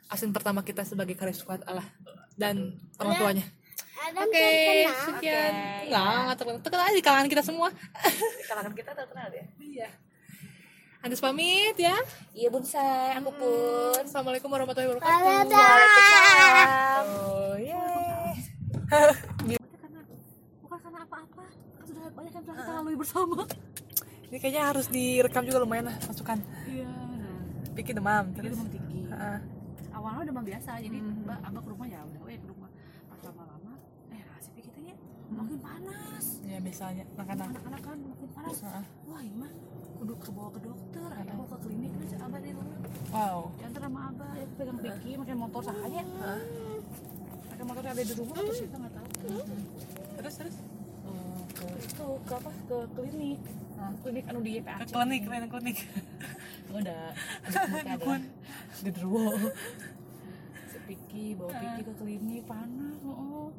Absen 0.09 0.33
pertama 0.33 0.59
kita 0.61 0.83
sebagai 0.83 1.15
karya 1.15 1.31
squad 1.31 1.61
Allah 1.63 1.85
dan 2.35 2.75
orang 2.97 3.15
tuanya. 3.15 3.45
Oke, 4.01 4.33
terkenal. 4.33 4.97
sekian. 5.05 5.53
Oke, 5.53 5.85
Enggak, 5.85 6.01
enggak 6.17 6.37
terkenal. 6.37 6.59
Terkenal 6.59 6.85
aja 6.85 6.95
di 6.95 7.03
kalangan 7.03 7.27
kita 7.29 7.43
semua. 7.43 7.67
Di 7.69 8.45
kalangan 8.45 8.73
kita 8.73 8.91
terkenal 8.91 9.29
ya. 9.29 9.45
Iya. 9.57 9.89
Andes 11.01 11.17
pamit 11.17 11.75
ya. 11.75 11.97
Iya 12.31 12.47
bun 12.49 12.61
say, 12.61 12.81
aku 13.15 13.33
pun. 13.33 14.01
Assalamualaikum 14.01 14.49
warahmatullahi 14.49 14.89
wabarakatuh. 14.91 15.49
Dadah. 15.49 17.01
Oh, 17.01 17.53
yeay. 17.57 18.37
Bukan 20.61 20.77
karena 20.77 20.99
apa-apa, 21.01 21.43
kan 21.49 21.83
sudah 21.85 22.05
banyak 22.11 22.31
yang 22.31 22.43
telah 22.45 22.57
kita 22.61 22.71
lalui 22.77 22.95
bersama. 22.95 23.41
Ini 24.29 24.37
kayaknya 24.37 24.63
harus 24.63 24.85
direkam 24.87 25.43
juga 25.43 25.59
lumayan 25.59 25.89
lah 25.89 25.97
masukan. 26.05 26.37
Iya. 26.65 26.89
Bikin 27.71 27.93
demam 27.97 28.25
Terus 28.31 28.53
terus. 28.53 28.57
demam 28.57 28.69
tinggi. 28.69 29.01
Heeh. 29.09 29.39
Awalnya 29.91 30.23
demam 30.27 30.45
biasa, 30.45 30.71
jadi 30.79 30.97
mbak 30.97 31.39
abah 31.43 31.61
ke 31.61 31.69
rumah 31.69 31.87
ya 31.87 31.99
udah, 32.03 32.21
weh 32.23 32.37
ke 32.37 32.47
rumah. 32.47 32.69
Pas 33.09 33.19
lama-lama, 33.25 33.73
eh 34.09 34.21
nasib 34.23 34.53
kita 34.55 34.79
ya 34.81 34.95
makin 35.41 35.59
panas. 35.59 36.25
Ya 36.45 36.57
biasanya. 36.61 37.03
Anak-anak. 37.17 37.47
Anak-anak 37.51 37.81
kan 37.81 37.97
makin 38.01 38.29
panas. 38.33 38.57
Heeh. 38.61 38.85
Wah 39.09 39.21
ini 39.21 39.37
mah 39.37 39.51
kudu 40.01 40.13
ke 40.17 40.29
bawa 40.33 40.49
ke 40.49 40.59
dokter, 40.65 41.09
atau 41.13 41.45
ke 41.45 41.57
klinik 41.61 41.91
aja 42.01 42.17
abah 42.25 42.39
di 42.41 42.49
rumah. 42.57 42.77
Wow. 43.13 43.39
Diantar 43.61 43.81
sama 43.85 43.99
abah, 44.09 44.31
ya 44.33 44.45
pegang 44.57 44.79
Vicky, 44.81 45.11
makin 45.13 45.35
motor 45.37 45.61
sahanya. 45.61 46.03
Mereka 46.09 47.61
pakai 47.61 47.65
motor 47.69 47.83
ada 47.85 48.01
di 48.01 48.13
rumah 48.17 48.35
terus 48.41 48.59
kita 48.65 48.77
nggak 48.81 48.93
tahu. 48.97 49.07
Terus 50.17 50.33
terus? 50.41 50.55
Ke 51.53 51.65
itu 51.77 52.07
ke 52.25 52.33
apa? 52.33 52.51
Ke 52.65 52.77
klinik. 52.97 53.41
Klinik 54.01 54.23
anu 54.29 54.39
di 54.41 54.51
ke 54.57 54.61
YPAC 54.61 54.87
klinik 54.89 55.21
klinik 55.25 55.49
klinik. 55.53 55.77
Udah 56.71 57.13
ada. 57.45 57.93
Dukun. 57.97 58.21
genderuwo 58.81 59.37
si 60.65 60.77
Piki 60.89 61.25
bawa 61.37 61.51
Piki 61.53 61.81
ke 61.85 61.93
klinik 62.01 62.43
panas 62.49 62.97
oh 63.05 63.53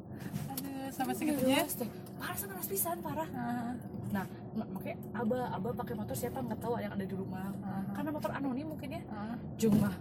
aduh 0.51 0.72
sampai 0.93 1.13
segitunya. 1.17 1.65
Teh, 1.65 1.89
parah 2.21 2.37
sama 2.37 2.53
panas 2.53 2.67
pisan 2.69 2.97
parah. 3.01 3.29
Ah, 3.33 3.73
nah 4.13 4.25
ma- 4.53 4.69
makanya 4.69 4.97
abah 5.17 5.43
abah 5.57 5.71
pakai 5.73 5.93
motor 5.97 6.15
siapa 6.15 6.37
nggak 6.39 6.59
tahu 6.61 6.77
yang 6.77 6.93
ada 6.93 7.05
di 7.05 7.15
rumah. 7.17 7.49
Ah. 7.65 7.81
karena 7.97 8.09
motor 8.13 8.31
anonim 8.31 8.67
mungkin 8.69 8.89
ya. 8.93 9.01
Ah. 9.09 9.35
mah 9.81 9.95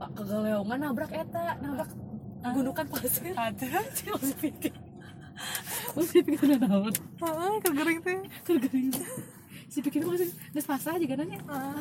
Pak 0.00 0.10
kegaleongan 0.16 0.78
nabrak 0.80 1.12
eta 1.12 1.56
nabrak 1.60 1.90
gundukan 2.44 2.86
pasir. 2.92 3.32
Ada 3.32 3.66
masih 4.20 4.36
pikir. 4.36 4.74
Masih 5.96 6.20
pikir 6.20 6.40
udah 6.44 6.58
naon. 6.60 6.94
Ah 7.24 7.56
kegering 7.64 7.98
teh 8.04 8.20
tergering 8.44 8.92
si 9.72 9.80
pikir 9.80 10.04
masih 10.04 10.28
nggak 10.52 10.68
pasrah 10.68 11.00
aja 11.00 11.16
nanya 11.16 11.40
ah 11.48 11.80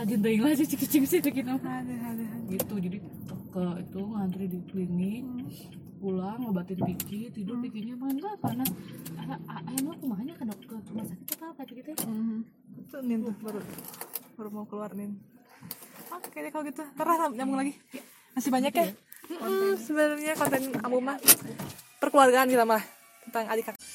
tajin 0.00 0.24
teuing 0.24 0.40
lah 0.40 0.56
si 0.56 0.64
cicing 0.64 1.04
sih 1.04 1.20
pikir 1.20 1.44
apa 1.44 1.84
gitu 2.48 2.74
jadi 2.80 2.98
ke 3.52 3.64
itu 3.84 4.00
ngantri 4.00 4.44
di 4.48 4.60
klinik 4.64 5.28
pulang 5.98 6.38
ngobatin 6.40 6.78
Piki 6.78 7.28
tidur 7.34 7.58
Pikinya 7.58 7.94
main 7.98 8.16
gak 8.16 8.38
panas 8.38 8.70
ayam 9.68 9.92
aku 9.92 10.04
mahanya 10.08 10.34
ke 10.38 10.44
dokter 10.46 10.78
rumah 10.88 11.04
sakit 11.04 11.26
atau 11.36 11.46
apa 11.52 11.62
gitu 11.68 11.90
ya 11.92 11.96
Mhm. 12.06 12.38
Tuh 12.88 13.00
Nin 13.04 13.20
tuh 13.26 13.34
baru 13.44 13.60
baru 14.38 14.48
mau 14.54 14.64
keluar 14.64 14.90
Nin. 14.94 15.18
Oke 16.08 16.38
deh 16.40 16.48
kalau 16.48 16.64
gitu. 16.64 16.80
Lah 16.80 17.28
nyambung 17.28 17.58
lagi. 17.60 17.76
Masih 18.32 18.48
banyak 18.54 18.72
ya. 18.72 18.86
Mm-mm, 19.28 19.76
sebenarnya 19.76 20.32
konten 20.40 20.72
Amu 20.80 21.04
mah 21.04 21.20
perkeluargaan 22.00 22.48
kita 22.48 22.64
mah 22.64 22.80
tentang 23.28 23.44
adik 23.52 23.68
kakak 23.68 23.87